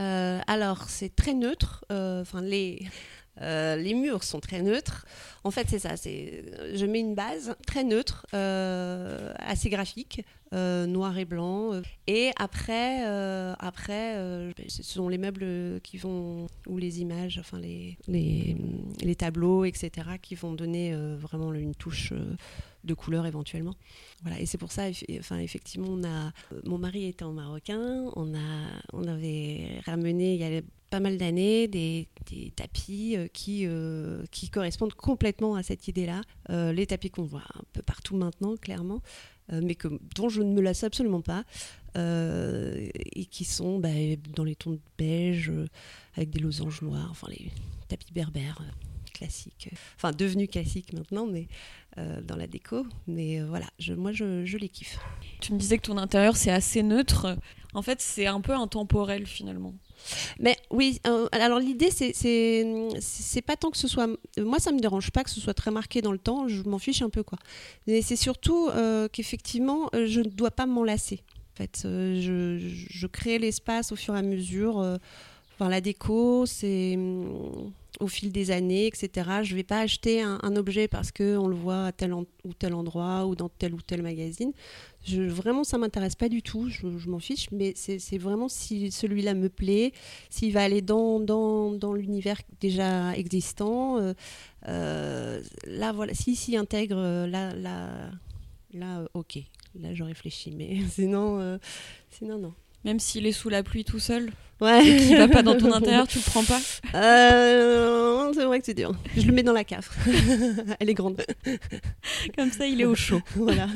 Euh, 0.00 0.40
alors, 0.46 0.88
c'est 0.88 1.14
très 1.14 1.34
neutre. 1.34 1.84
euh, 1.90 2.20
Enfin, 2.22 2.42
les, 2.42 2.86
euh, 3.40 3.76
les 3.76 3.94
murs 3.94 4.22
sont 4.22 4.40
très 4.40 4.62
neutres. 4.62 5.06
En 5.42 5.50
fait, 5.50 5.66
c'est 5.68 5.78
ça. 5.78 5.96
C'est, 5.96 6.44
je 6.74 6.86
mets 6.86 7.00
une 7.00 7.14
base 7.14 7.56
très 7.66 7.84
neutre, 7.84 8.26
euh, 8.34 9.32
assez 9.38 9.68
graphique, 9.68 10.24
euh, 10.52 10.86
noir 10.86 11.18
et 11.18 11.24
blanc. 11.24 11.82
Et 12.06 12.30
après, 12.36 13.02
après, 13.58 14.16
ce 14.68 14.82
sont 14.82 15.08
les 15.08 15.18
meubles 15.18 15.80
qui 15.82 15.98
vont 15.98 16.46
ou 16.66 16.78
les 16.78 17.00
images, 17.00 17.38
enfin 17.38 17.58
les 17.58 17.96
les, 18.06 18.56
les 19.00 19.14
tableaux, 19.16 19.64
etc., 19.64 19.90
qui 20.22 20.34
vont 20.34 20.52
donner 20.52 20.94
vraiment 21.16 21.52
une 21.52 21.74
touche. 21.74 22.12
De 22.84 22.94
couleur 22.94 23.26
éventuellement. 23.26 23.74
Voilà, 24.22 24.40
et 24.40 24.46
c'est 24.46 24.58
pour 24.58 24.72
ça, 24.72 24.84
enfin, 25.18 25.38
effectivement, 25.38 25.88
on 25.90 26.04
a, 26.04 26.26
euh, 26.52 26.60
mon 26.64 26.78
mari 26.78 27.06
était 27.06 27.24
en 27.24 27.32
marocain, 27.32 28.04
on, 28.16 28.34
a, 28.34 28.82
on 28.92 29.04
avait 29.04 29.80
ramené 29.86 30.34
il 30.34 30.40
y 30.40 30.58
a 30.58 30.62
pas 30.90 31.00
mal 31.00 31.18
d'années 31.18 31.66
des, 31.66 32.08
tapis 32.54 33.16
euh, 33.16 33.26
qui, 33.32 33.66
euh, 33.66 34.24
qui 34.30 34.48
correspondent 34.48 34.94
complètement 34.94 35.56
à 35.56 35.62
cette 35.62 35.88
idée-là. 35.88 36.20
Les 36.48 36.86
tapis 36.86 37.10
qu'on 37.10 37.24
voit 37.24 37.44
un 37.54 37.64
peu 37.72 37.82
partout 37.82 38.16
maintenant, 38.16 38.56
clairement, 38.56 39.00
mais 39.50 39.76
dont 40.14 40.28
je 40.28 40.42
ne 40.42 40.52
me 40.52 40.60
lasse 40.60 40.84
absolument 40.84 41.20
pas, 41.20 41.44
et 41.96 43.26
qui 43.26 43.44
sont 43.44 43.78
bah, 43.78 43.88
dans 44.34 44.44
les 44.44 44.54
tons 44.54 44.72
de 44.72 44.80
beige, 44.96 45.52
avec 46.16 46.30
des 46.30 46.40
losanges 46.40 46.82
noirs, 46.82 47.08
enfin 47.10 47.28
les 47.30 47.50
tapis 47.88 48.12
berbères. 48.12 48.62
Enfin 49.96 50.12
devenus 50.12 50.48
classiques 50.50 50.92
maintenant, 50.92 51.26
mais 51.26 51.48
euh, 51.96 52.20
dans 52.22 52.34
la 52.34 52.48
déco. 52.48 52.84
Mais 53.06 53.40
euh, 53.40 53.46
voilà, 53.46 53.66
je, 53.78 53.94
moi 53.94 54.10
je, 54.10 54.44
je 54.44 54.58
les 54.58 54.68
kiffe. 54.68 54.98
Tu 55.40 55.52
me 55.52 55.58
disais 55.58 55.78
que 55.78 55.86
ton 55.86 55.96
intérieur 55.96 56.36
c'est 56.36 56.50
assez 56.50 56.82
neutre. 56.82 57.38
En 57.72 57.82
fait, 57.82 58.00
c'est 58.00 58.26
un 58.26 58.40
peu 58.40 58.52
intemporel 58.52 59.26
finalement. 59.26 59.74
Mais 60.40 60.56
oui, 60.70 61.00
euh, 61.06 61.28
alors 61.30 61.60
l'idée, 61.60 61.90
c'est, 61.90 63.42
pas 63.46 63.56
tant 63.56 63.70
que 63.70 63.78
ce 63.78 63.86
soit. 63.86 64.08
Moi, 64.38 64.58
ça 64.58 64.72
me 64.72 64.80
dérange 64.80 65.12
pas 65.12 65.22
que 65.22 65.30
ce 65.30 65.40
soit 65.40 65.54
très 65.54 65.70
marqué 65.70 66.02
dans 66.02 66.10
le 66.10 66.18
temps, 66.18 66.48
je 66.48 66.62
m'en 66.64 66.80
fiche 66.80 67.02
un 67.02 67.10
peu, 67.10 67.22
quoi. 67.22 67.38
Mais 67.86 68.02
c'est 68.02 68.16
surtout 68.16 68.70
qu'effectivement, 69.12 69.88
je 69.92 70.20
ne 70.20 70.28
dois 70.28 70.50
pas 70.50 70.66
m'en 70.66 70.82
lasser. 70.82 71.22
En 71.52 71.56
fait, 71.56 71.80
je, 71.84 72.58
je 72.90 73.06
crée 73.06 73.38
l'espace 73.38 73.92
au 73.92 73.96
fur 73.96 74.16
et 74.16 74.18
à 74.18 74.22
mesure. 74.22 74.78
Enfin, 75.54 75.68
la 75.68 75.80
déco, 75.80 76.44
c'est 76.46 76.98
au 78.00 78.08
fil 78.08 78.32
des 78.32 78.50
années, 78.50 78.86
etc. 78.86 79.30
Je 79.42 79.54
vais 79.54 79.62
pas 79.62 79.80
acheter 79.80 80.22
un, 80.22 80.56
objet 80.56 80.88
parce 80.88 81.10
que 81.10 81.36
on 81.36 81.48
le 81.48 81.56
voit 81.56 81.86
à 81.86 81.92
tel 81.92 82.12
ou 82.12 82.26
tel 82.58 82.74
endroit 82.74 83.26
ou 83.26 83.34
dans 83.34 83.48
tel 83.48 83.74
ou 83.74 83.80
tel 83.80 84.02
magazine. 84.02 84.52
Je, 85.04 85.22
vraiment, 85.22 85.64
ça 85.64 85.78
m'intéresse 85.78 86.14
pas 86.14 86.28
du 86.28 86.42
tout. 86.42 86.68
Je, 86.68 87.08
m'en 87.08 87.18
fiche, 87.18 87.48
mais 87.50 87.74
c'est 87.76 88.18
vraiment 88.18 88.48
si 88.48 88.90
celui-là 88.90 89.34
me 89.34 89.48
plaît, 89.48 89.92
s'il 90.30 90.52
va 90.52 90.62
aller 90.62 90.82
dans, 90.82 91.18
l'univers 91.94 92.40
déjà 92.60 93.14
existant. 93.16 93.98
euh, 93.98 94.14
euh, 94.68 95.42
là, 95.66 95.92
voilà, 95.92 96.14
s'il 96.14 96.36
s'y 96.36 96.56
intègre, 96.56 96.96
euh, 96.96 97.26
là, 97.26 97.54
là, 97.54 98.10
là, 98.72 99.04
ok. 99.14 99.38
Là, 99.80 99.92
je 99.92 100.04
réfléchis, 100.04 100.52
mais 100.52 100.78
sinon, 100.90 101.58
sinon 102.10 102.38
non. 102.38 102.54
Même 102.84 102.98
s'il 103.00 103.26
est 103.26 103.32
sous 103.32 103.48
la 103.48 103.62
pluie 103.62 103.84
tout 103.84 103.98
seul, 103.98 104.30
Ouais. 104.60 104.86
et 104.86 104.96
qu'il 104.98 105.16
va 105.16 105.26
pas 105.28 105.42
dans 105.42 105.56
ton 105.56 105.72
intérieur, 105.74 106.06
tu 106.06 106.18
le 106.18 106.24
prends 106.24 106.44
pas 106.44 106.60
Euh, 106.94 108.32
c'est 108.34 108.44
vrai 108.44 108.60
que 108.60 108.66
c'est 108.66 108.74
dur. 108.74 108.92
Je 109.16 109.26
le 109.26 109.32
mets 109.32 109.42
dans 109.42 109.52
la 109.52 109.64
cave. 109.64 109.88
Elle 110.80 110.90
est 110.90 110.94
grande. 110.94 111.20
Comme 112.36 112.50
ça, 112.50 112.66
il 112.66 112.80
est 112.80 112.84
au 112.86 112.94
chaud. 112.94 113.20
Voilà. 113.36 113.68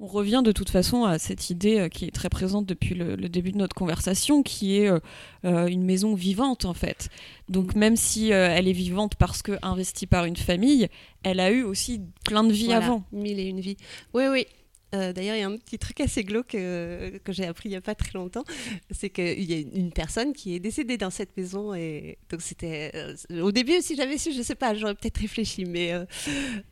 On 0.00 0.06
revient 0.06 0.42
de 0.44 0.52
toute 0.52 0.70
façon 0.70 1.02
à 1.04 1.18
cette 1.18 1.50
idée 1.50 1.78
euh, 1.80 1.88
qui 1.88 2.04
est 2.04 2.12
très 2.12 2.28
présente 2.28 2.66
depuis 2.66 2.94
le, 2.94 3.16
le 3.16 3.28
début 3.28 3.50
de 3.50 3.56
notre 3.56 3.74
conversation, 3.74 4.44
qui 4.44 4.76
est 4.78 4.88
euh, 4.88 5.00
euh, 5.44 5.66
une 5.66 5.82
maison 5.82 6.14
vivante 6.14 6.64
en 6.66 6.74
fait. 6.74 7.08
Donc 7.48 7.74
même 7.74 7.96
si 7.96 8.32
euh, 8.32 8.48
elle 8.48 8.68
est 8.68 8.72
vivante 8.72 9.16
parce 9.16 9.42
que 9.42 9.58
investie 9.60 10.06
par 10.06 10.24
une 10.24 10.36
famille, 10.36 10.86
elle 11.24 11.40
a 11.40 11.50
eu 11.50 11.64
aussi 11.64 12.00
plein 12.24 12.44
de 12.44 12.52
vies 12.52 12.66
Voilà, 12.66 12.84
avant. 12.86 13.02
Mille 13.10 13.40
et 13.40 13.46
une 13.48 13.58
vies. 13.58 13.76
Oui, 14.14 14.24
oui. 14.30 14.46
Euh, 14.94 15.12
D'ailleurs, 15.12 15.36
il 15.36 15.40
y 15.40 15.42
a 15.42 15.46
un 15.46 15.56
petit 15.56 15.78
truc 15.78 16.00
assez 16.00 16.24
glauque 16.24 16.54
euh, 16.54 17.18
que 17.22 17.32
j'ai 17.32 17.44
appris 17.44 17.68
il 17.68 17.72
n'y 17.72 17.76
a 17.76 17.80
pas 17.80 17.94
très 17.94 18.12
longtemps. 18.12 18.44
C'est 18.90 19.10
qu'il 19.10 19.44
y 19.44 19.54
a 19.54 19.58
une 19.58 19.92
personne 19.92 20.32
qui 20.32 20.54
est 20.54 20.60
décédée 20.60 20.96
dans 20.96 21.10
cette 21.10 21.36
maison. 21.36 21.74
Et 21.74 22.18
donc, 22.30 22.40
c'était. 22.40 22.92
euh, 22.94 23.42
au 23.42 23.52
début, 23.52 23.80
si 23.80 23.96
j'avais 23.96 24.16
su, 24.16 24.32
je 24.32 24.42
sais 24.42 24.54
pas, 24.54 24.74
j'aurais 24.74 24.94
peut-être 24.94 25.18
réfléchi. 25.18 25.64
Mais. 25.64 25.92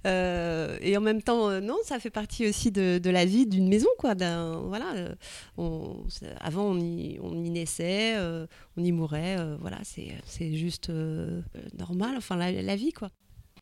et 0.06 0.96
en 0.96 1.00
même 1.00 1.22
temps, 1.22 1.60
non, 1.60 1.76
ça 1.84 1.98
fait 1.98 2.10
partie 2.10 2.46
aussi 2.48 2.70
de, 2.70 3.10
la 3.10 3.24
vie 3.24 3.46
d'une 3.46 3.68
maison, 3.68 3.88
quoi. 3.98 4.14
Voilà. 4.14 5.14
avant, 6.40 6.70
on 6.70 6.78
y, 6.78 7.50
naissait, 7.50 8.16
on 8.76 8.84
y 8.84 8.92
mourait. 8.92 9.36
voilà, 9.60 9.78
c'est 9.84 10.54
juste 10.54 10.90
normal. 11.78 12.14
Enfin, 12.16 12.36
la, 12.36 12.76
vie, 12.76 12.92
quoi. 12.92 13.10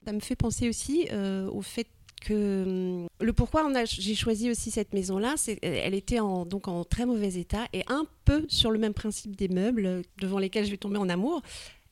Ça 0.06 0.12
me 0.12 0.20
fait 0.20 0.36
penser 0.36 0.68
aussi 0.68 1.08
au 1.12 1.62
fait 1.62 1.88
que 2.20 2.62
hum, 2.66 3.08
le 3.20 3.32
pourquoi 3.32 3.62
j'ai 3.84 4.14
choisi 4.14 4.50
aussi 4.50 4.70
cette 4.70 4.92
maison-là, 4.92 5.34
c'est 5.36 5.58
elle 5.62 5.94
était 5.94 6.20
en, 6.20 6.44
donc 6.46 6.68
en 6.68 6.84
très 6.84 7.06
mauvais 7.06 7.34
état 7.34 7.66
et 7.72 7.82
un 7.88 8.06
peu 8.24 8.44
sur 8.48 8.70
le 8.70 8.78
même 8.78 8.94
principe 8.94 9.36
des 9.36 9.48
meubles 9.48 9.86
euh, 9.86 10.02
devant 10.20 10.38
lesquels 10.38 10.64
je 10.64 10.70
vais 10.70 10.76
tomber 10.76 10.98
en 10.98 11.08
amour. 11.08 11.42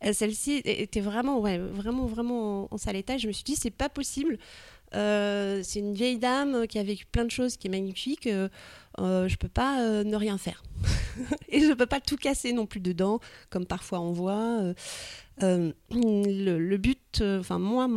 Euh, 0.05 0.13
Celle-ci 0.13 0.63
était 0.65 1.01
vraiment, 1.01 1.41
ouais, 1.41 1.59
vraiment, 1.59 2.07
vraiment 2.07 2.73
en, 2.73 2.79
sale 2.79 2.97
état. 2.97 3.19
Je 3.19 3.29
me 3.29 3.33
suis 3.33 3.45
dit, 3.45 3.57
c'est 3.57 3.71
pas 3.71 3.89
possible. 3.89 4.39
Euh, 4.95 5.61
c'est 5.63 5.79
une 5.79 5.95
vieille 5.95 6.19
dame 6.19 6.67
qui 6.67 6.79
a 6.79 6.83
vécu 6.83 7.07
plein 7.07 7.25
de 7.25 7.31
choses, 7.31 7.57
qui 7.57 7.69
est 7.69 7.71
magnifique. 7.71 8.29
Euh, 8.99 9.29
je 9.29 9.37
peux 9.37 9.49
pas 9.49 9.81
euh, 9.83 10.05
ne 10.05 10.17
rien 10.17 10.39
faire. 10.39 10.63
et 11.49 11.61
je 11.61 11.73
peux 11.73 11.87
pas 11.87 12.01
tout 12.01 12.17
casser 12.17 12.53
non 12.53 12.67
plus 12.67 12.81
dedans, 12.81 13.21
comme 13.51 13.67
parfois 13.67 14.01
on 14.01 14.13
voit. 14.13 14.61
Euh, 14.61 14.75
euh, 15.43 15.73
le, 15.91 16.77
but, 16.77 17.23
enfin 17.23 17.59
moi, 17.59 17.89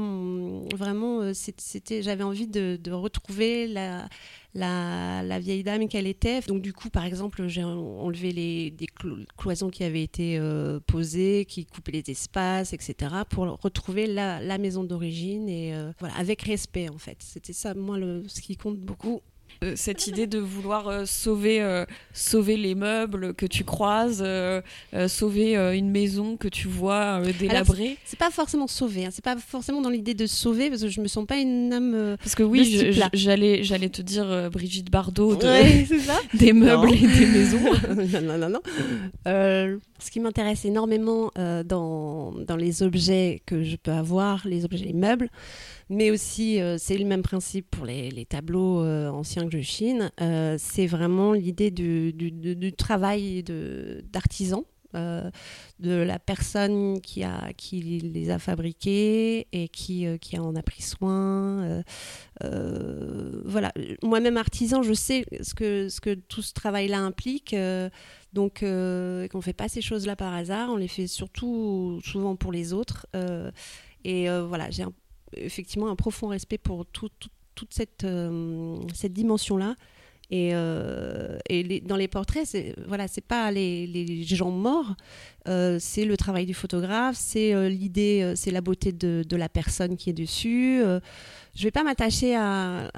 vraiment, 0.73 1.33
c'était, 1.33 2.01
j'avais 2.01 2.23
envie 2.23 2.47
de, 2.47 2.91
retrouver 2.91 3.67
la, 3.67 4.07
la, 4.53 5.39
vieille 5.39 5.63
dame 5.63 5.89
qu'elle 5.89 6.07
était. 6.07 6.39
Donc 6.41 6.61
du 6.61 6.71
coup, 6.71 6.89
par 6.89 7.03
exemple, 7.03 7.45
j'ai 7.47 7.63
en- 7.63 7.77
enlevé 7.77 8.31
les 8.31 8.71
des 8.71 8.85
clo- 8.85 9.25
cloisons 9.37 9.69
qui 9.69 9.83
avaient 9.83 10.01
été 10.03 10.39
posées, 10.87 11.45
qui 11.45 11.65
coupaient 11.65 11.91
les 11.91 12.09
espaces, 12.09 12.71
etc., 12.71 12.95
pour 13.29 13.45
retrouver 13.61 14.07
la, 14.07 14.57
maison 14.57 14.85
d'origine 14.85 15.49
et 15.49 15.75
voilà, 15.99 16.15
avec 16.15 16.41
respect 16.43 16.87
en 16.87 16.97
fait. 16.97 17.17
C'était 17.19 17.53
ça, 17.53 17.73
moi, 17.73 17.97
ce 18.27 18.39
qui 18.39 18.55
compte 18.55 18.77
beaucoup. 18.79 19.21
Euh, 19.63 19.73
cette 19.75 20.07
idée 20.07 20.27
de 20.27 20.37
vouloir 20.39 20.87
euh, 20.87 21.05
sauver, 21.05 21.61
euh, 21.61 21.85
sauver 22.13 22.57
les 22.57 22.75
meubles 22.75 23.33
que 23.33 23.45
tu 23.45 23.63
croises, 23.63 24.21
euh, 24.25 24.61
euh, 24.93 25.07
sauver 25.07 25.55
une 25.77 25.89
maison 25.91 26.35
que 26.37 26.47
tu 26.47 26.67
vois 26.67 27.21
délabrée. 27.39 27.97
C'est 28.05 28.19
pas 28.19 28.31
forcément 28.31 28.67
sauver, 28.67 29.05
hein, 29.05 29.09
c'est 29.11 29.23
pas 29.23 29.37
forcément 29.37 29.81
dans 29.81 29.89
l'idée 29.89 30.13
de 30.13 30.25
sauver 30.25 30.69
parce 30.69 30.81
que 30.81 30.89
je 30.89 31.01
me 31.01 31.07
sens 31.07 31.25
pas 31.25 31.37
une 31.37 31.71
âme. 31.73 32.17
Parce 32.19 32.35
que 32.35 32.43
oui, 32.43 32.91
j'allais, 33.13 33.63
j'allais 33.63 33.89
te 33.89 34.01
dire 34.01 34.49
Brigitte 34.51 34.91
Bardot 34.91 35.35
de- 35.35 35.45
Ouais, 35.45 35.87
des 36.33 36.53
meubles 36.53 36.87
Non. 36.87 36.93
et 36.93 37.07
des 37.07 37.25
maisons. 37.27 37.59
non, 38.21 38.21
non, 38.21 38.37
non, 38.37 38.49
non. 38.49 38.61
Ce 39.25 40.11
qui 40.11 40.19
m'intéresse 40.19 40.65
énormément 40.65 41.31
dans, 41.65 42.33
dans 42.45 42.55
les 42.57 42.83
objets 42.83 43.41
que 43.45 43.63
je 43.63 43.75
peux 43.77 43.91
avoir, 43.91 44.45
les 44.47 44.65
objets, 44.65 44.85
les 44.85 44.93
meubles, 44.93 45.29
mais 45.89 46.11
aussi 46.11 46.59
c'est 46.77 46.97
le 46.97 47.05
même 47.05 47.21
principe 47.21 47.69
pour 47.69 47.85
les, 47.85 48.25
tableaux 48.25 48.83
anciens 48.83 49.47
que 49.47 49.57
je 49.57 49.61
chine. 49.61 50.11
c'est 50.57 50.87
vraiment 50.87 51.33
l'idée 51.33 51.71
du, 51.71 52.13
du, 52.13 52.31
du, 52.31 52.73
travail 52.73 53.43
d'artisan. 53.43 54.65
Euh, 54.95 55.29
de 55.79 55.91
la 55.91 56.19
personne 56.19 57.01
qui, 57.01 57.21
a, 57.23 57.51
qui 57.57 57.81
les 57.81 58.29
a 58.29 58.39
fabriqués 58.39 59.45
et 59.51 59.67
qui, 59.67 60.07
euh, 60.07 60.17
qui 60.17 60.39
en 60.39 60.55
a 60.55 60.63
pris 60.63 60.81
soin. 60.81 61.83
Euh, 62.43 63.41
voilà, 63.43 63.73
moi-même 64.01 64.37
artisan, 64.37 64.83
je 64.83 64.93
sais 64.93 65.25
ce 65.41 65.53
que, 65.53 65.89
ce 65.89 65.99
que 65.99 66.13
tout 66.13 66.41
ce 66.41 66.53
travail-là 66.53 66.99
implique. 66.99 67.53
donc, 68.31 68.59
qu'on 68.61 68.65
ne 69.37 69.41
fait 69.41 69.53
pas 69.53 69.67
ces 69.67 69.81
choses-là 69.81 70.15
par 70.15 70.33
hasard, 70.33 70.69
on 70.69 70.77
les 70.77 70.87
fait 70.87 71.07
surtout 71.07 71.99
souvent 72.05 72.37
pour 72.37 72.53
les 72.53 72.71
autres. 72.71 73.05
et 74.05 74.29
voilà, 74.29 74.69
j'ai 74.71 74.85
effectivement 75.35 75.89
un 75.89 75.95
profond 75.95 76.27
respect 76.27 76.57
pour 76.57 76.85
toute 76.85 77.29
cette, 77.69 78.05
cette 78.93 79.13
dimension-là. 79.13 79.75
Et, 80.31 80.51
euh, 80.53 81.37
et 81.49 81.81
dans 81.81 81.97
les 81.97 82.07
portraits, 82.07 82.47
c'est 82.47 82.73
voilà, 82.87 83.07
c'est 83.07 83.21
pas 83.21 83.51
les, 83.51 83.85
les, 83.85 84.23
gens 84.23 84.49
morts, 84.49 84.95
euh, 85.47 85.77
c'est 85.79 86.03
le 86.03 86.17
travail 86.17 86.47
du 86.47 86.55
photographe, 86.55 87.15
c'est 87.15 87.53
euh, 87.53 87.69
l'idée, 87.69 88.33
c'est 88.35 88.49
la 88.49 88.61
beauté 88.61 88.91
de, 88.91 89.23
la 89.35 89.49
personne 89.49 89.97
qui 89.97 90.09
est 90.09 90.13
dessus. 90.13 90.81
je 91.55 91.63
vais 91.63 91.71
pas 91.71 91.83
m'attacher 91.83 92.35
à, 92.35 92.89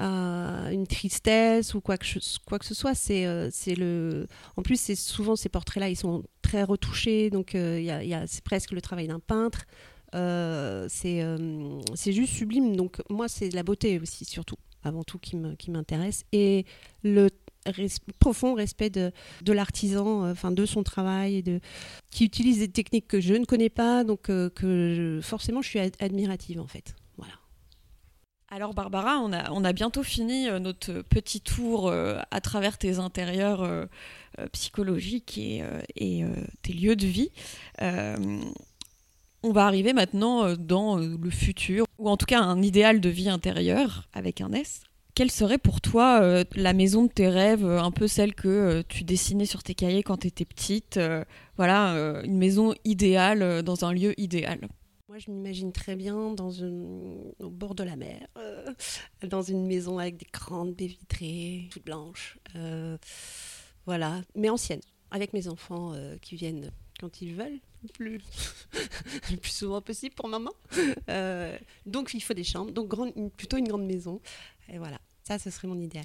une 0.72 0.86
tristesse 0.86 1.74
ou 1.74 1.82
quoi 1.82 1.98
que, 1.98 2.06
quoi 2.46 2.58
que 2.58 2.64
ce 2.64 2.74
soit. 2.74 2.94
C'est, 2.94 3.26
c'est 3.50 3.74
le, 3.74 4.26
en 4.56 4.62
plus, 4.62 4.80
c'est 4.80 4.94
souvent 4.94 5.36
ces 5.36 5.50
portraits-là, 5.50 5.90
ils 5.90 5.96
sont 5.96 6.24
très 6.40 6.62
retouchés, 6.62 7.28
donc 7.28 7.52
y 7.54 8.16
c'est 8.26 8.44
presque 8.44 8.72
le 8.72 8.80
travail 8.80 9.08
d'un 9.08 9.20
peintre. 9.20 9.66
C'est, 10.12 11.22
c'est 11.94 12.12
juste 12.12 12.32
sublime. 12.32 12.76
Donc 12.76 13.00
moi, 13.10 13.28
c'est 13.28 13.50
la 13.50 13.62
beauté 13.62 13.98
aussi, 14.00 14.24
surtout 14.24 14.56
avant 14.84 15.02
tout 15.02 15.18
qui 15.18 15.36
m'intéresse, 15.70 16.24
et 16.32 16.64
le 17.02 17.28
profond 18.18 18.54
respect 18.54 18.90
de, 18.90 19.12
l'artisan, 19.46 20.24
euh, 20.24 20.32
enfin 20.32 20.50
de 20.50 20.66
son 20.66 20.82
travail, 20.82 21.42
de, 21.42 21.60
qui 22.10 22.24
utilise 22.24 22.58
des 22.58 22.68
techniques 22.68 23.08
que 23.08 23.20
je 23.20 23.34
ne 23.34 23.44
connais 23.44 23.70
pas, 23.70 24.04
donc 24.04 24.30
euh, 24.30 24.50
que 24.50 25.20
forcément 25.22 25.62
je 25.62 25.68
suis 25.68 25.80
admirative 26.00 26.60
en 26.60 26.66
fait. 26.66 26.94
Voilà. 27.16 27.34
Alors 28.50 28.74
Barbara, 28.74 29.18
on 29.18 29.32
a, 29.32 29.50
on 29.50 29.64
a 29.64 29.72
bientôt 29.72 30.02
fini 30.02 30.48
euh, 30.48 30.58
notre 30.58 31.02
petit 31.02 31.40
tour 31.40 31.92
à 31.92 32.40
travers 32.40 32.78
tes 32.78 32.98
intérieurs 32.98 33.88
psychologiques 34.52 35.36
et, 35.38 35.62
et 35.96 36.24
tes 36.62 36.72
lieux 36.72 36.96
de 36.96 37.06
vie. 37.06 37.30
On 39.44 39.52
va 39.52 39.66
arriver 39.66 39.92
maintenant 39.92 40.44
euh, 40.44 40.56
dans 40.56 40.98
euh, 40.98 41.16
le 41.16 41.30
futur, 41.30 41.86
ou 41.98 42.08
en 42.08 42.16
tout 42.16 42.26
cas 42.26 42.40
un 42.40 42.60
idéal 42.60 43.00
de 43.00 43.08
vie 43.08 43.28
intérieure 43.28 44.08
avec 44.12 44.40
un 44.40 44.52
S. 44.52 44.82
Quelle 45.14 45.30
serait 45.30 45.58
pour 45.58 45.80
toi 45.80 46.20
euh, 46.22 46.44
la 46.56 46.72
maison 46.72 47.04
de 47.04 47.08
tes 47.08 47.28
rêves, 47.28 47.64
un 47.64 47.92
peu 47.92 48.08
celle 48.08 48.34
que 48.34 48.82
tu 48.88 49.04
dessinais 49.04 49.46
sur 49.46 49.62
tes 49.62 49.74
cahiers 49.74 50.02
quand 50.02 50.18
tu 50.18 50.26
étais 50.26 50.44
petite 50.44 50.98
Voilà, 51.56 52.22
une 52.24 52.38
maison 52.38 52.74
idéale 52.84 53.62
dans 53.62 53.84
un 53.84 53.92
lieu 53.92 54.18
idéal? 54.20 54.68
Moi, 55.08 55.18
je 55.18 55.30
m'imagine 55.30 55.72
très 55.72 55.96
bien 55.96 56.34
dans 56.34 56.50
au 57.40 57.50
bord 57.50 57.74
de 57.74 57.82
la 57.82 57.96
mer, 57.96 58.28
dans 59.26 59.42
une 59.42 59.66
maison 59.66 59.98
avec 59.98 60.18
des 60.18 60.28
grandes 60.32 60.74
baies 60.74 60.86
vitrées, 60.86 61.68
toutes 61.72 61.84
blanches. 61.84 62.38
voilà, 63.86 64.22
mais 64.36 64.50
ancienne, 64.50 64.82
avec 65.10 65.32
mes 65.32 65.48
enfants 65.48 65.94
qui 66.22 66.36
viennent 66.36 66.70
quand 67.00 67.22
ils 67.22 67.34
veulent, 67.34 67.58
le 67.82 67.88
plus, 67.88 68.20
le 69.30 69.36
plus 69.36 69.50
souvent 69.50 69.80
possible 69.80 70.14
pour 70.14 70.28
maman. 70.28 70.52
Euh, 71.08 71.56
donc 71.86 72.14
il 72.14 72.20
faut 72.20 72.34
des 72.34 72.44
chambres, 72.44 72.72
donc 72.72 72.92
plutôt 73.36 73.56
une 73.56 73.68
grande 73.68 73.86
maison. 73.86 74.20
Et 74.68 74.78
voilà, 74.78 74.98
ça, 75.24 75.38
ce 75.38 75.50
serait 75.50 75.68
mon 75.68 75.80
idéal. 75.80 76.04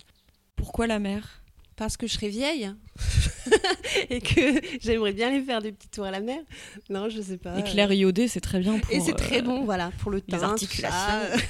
Pourquoi 0.55 0.87
la 0.87 0.99
mer? 0.99 1.43
Parce 1.75 1.97
que 1.97 2.05
je 2.05 2.13
serais 2.13 2.29
vieille 2.29 2.71
et 4.09 4.21
que 4.21 4.61
j'aimerais 4.79 5.11
bien 5.11 5.29
aller 5.29 5.41
faire 5.41 5.59
des 5.59 5.71
petits 5.71 5.89
tours 5.89 6.05
à 6.05 6.11
la 6.11 6.19
mer. 6.19 6.39
Non, 6.89 7.09
je 7.09 7.19
sais 7.19 7.37
pas. 7.37 7.57
Éclair 7.57 7.91
iodé, 7.91 8.27
c'est 8.27 8.41
très 8.41 8.59
bien 8.59 8.77
pour. 8.77 8.93
Et 8.93 8.99
c'est 8.99 9.13
très 9.13 9.39
euh, 9.39 9.43
bon, 9.43 9.65
voilà, 9.65 9.91
pour 9.99 10.11
le 10.11 10.21
teint. 10.21 10.43
articulations. 10.43 10.97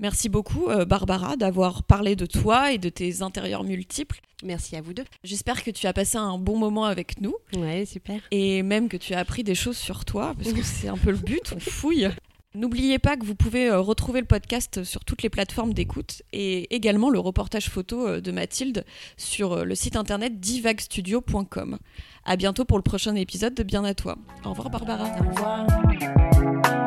Merci 0.00 0.30
beaucoup, 0.30 0.68
euh, 0.68 0.86
Barbara, 0.86 1.36
d'avoir 1.36 1.82
parlé 1.82 2.16
de 2.16 2.24
toi 2.24 2.72
et 2.72 2.78
de 2.78 2.88
tes 2.88 3.20
intérieurs 3.20 3.64
multiples. 3.64 4.20
Merci 4.42 4.74
à 4.74 4.80
vous 4.80 4.94
deux. 4.94 5.04
J'espère 5.22 5.62
que 5.62 5.70
tu 5.70 5.86
as 5.86 5.92
passé 5.92 6.16
un 6.16 6.38
bon 6.38 6.56
moment 6.56 6.86
avec 6.86 7.20
nous. 7.20 7.34
Ouais, 7.54 7.84
super. 7.84 8.18
Et 8.30 8.62
même 8.62 8.88
que 8.88 8.96
tu 8.96 9.12
as 9.12 9.18
appris 9.18 9.44
des 9.44 9.54
choses 9.54 9.76
sur 9.76 10.06
toi, 10.06 10.34
parce 10.38 10.54
que 10.54 10.62
c'est 10.64 10.88
un 10.88 10.96
peu 10.96 11.10
le 11.10 11.18
but, 11.18 11.52
on 11.54 11.60
fouille. 11.60 12.08
N'oubliez 12.54 12.98
pas 12.98 13.16
que 13.16 13.24
vous 13.24 13.34
pouvez 13.34 13.68
euh, 13.68 13.78
retrouver 13.78 14.20
le 14.20 14.26
podcast 14.26 14.82
sur 14.84 15.04
toutes 15.04 15.22
les 15.22 15.28
plateformes 15.28 15.74
d'écoute 15.74 16.22
et 16.32 16.74
également 16.74 17.10
le 17.10 17.20
reportage 17.20 17.68
photo 17.68 18.08
euh, 18.08 18.20
de 18.20 18.32
Mathilde 18.32 18.86
sur 19.18 19.66
le 19.66 19.74
site 19.74 19.96
internet 19.96 20.40
divagstudio.com. 20.40 21.78
À 22.24 22.36
bientôt 22.36 22.64
pour 22.64 22.78
le 22.78 22.82
prochain 22.82 23.14
épisode 23.16 23.54
de 23.54 23.62
Bien 23.62 23.84
à 23.84 23.92
toi. 23.92 24.16
Au 24.44 24.50
revoir 24.50 24.70
Barbara. 24.70 25.10
Au 25.20 25.28
revoir. 25.28 26.79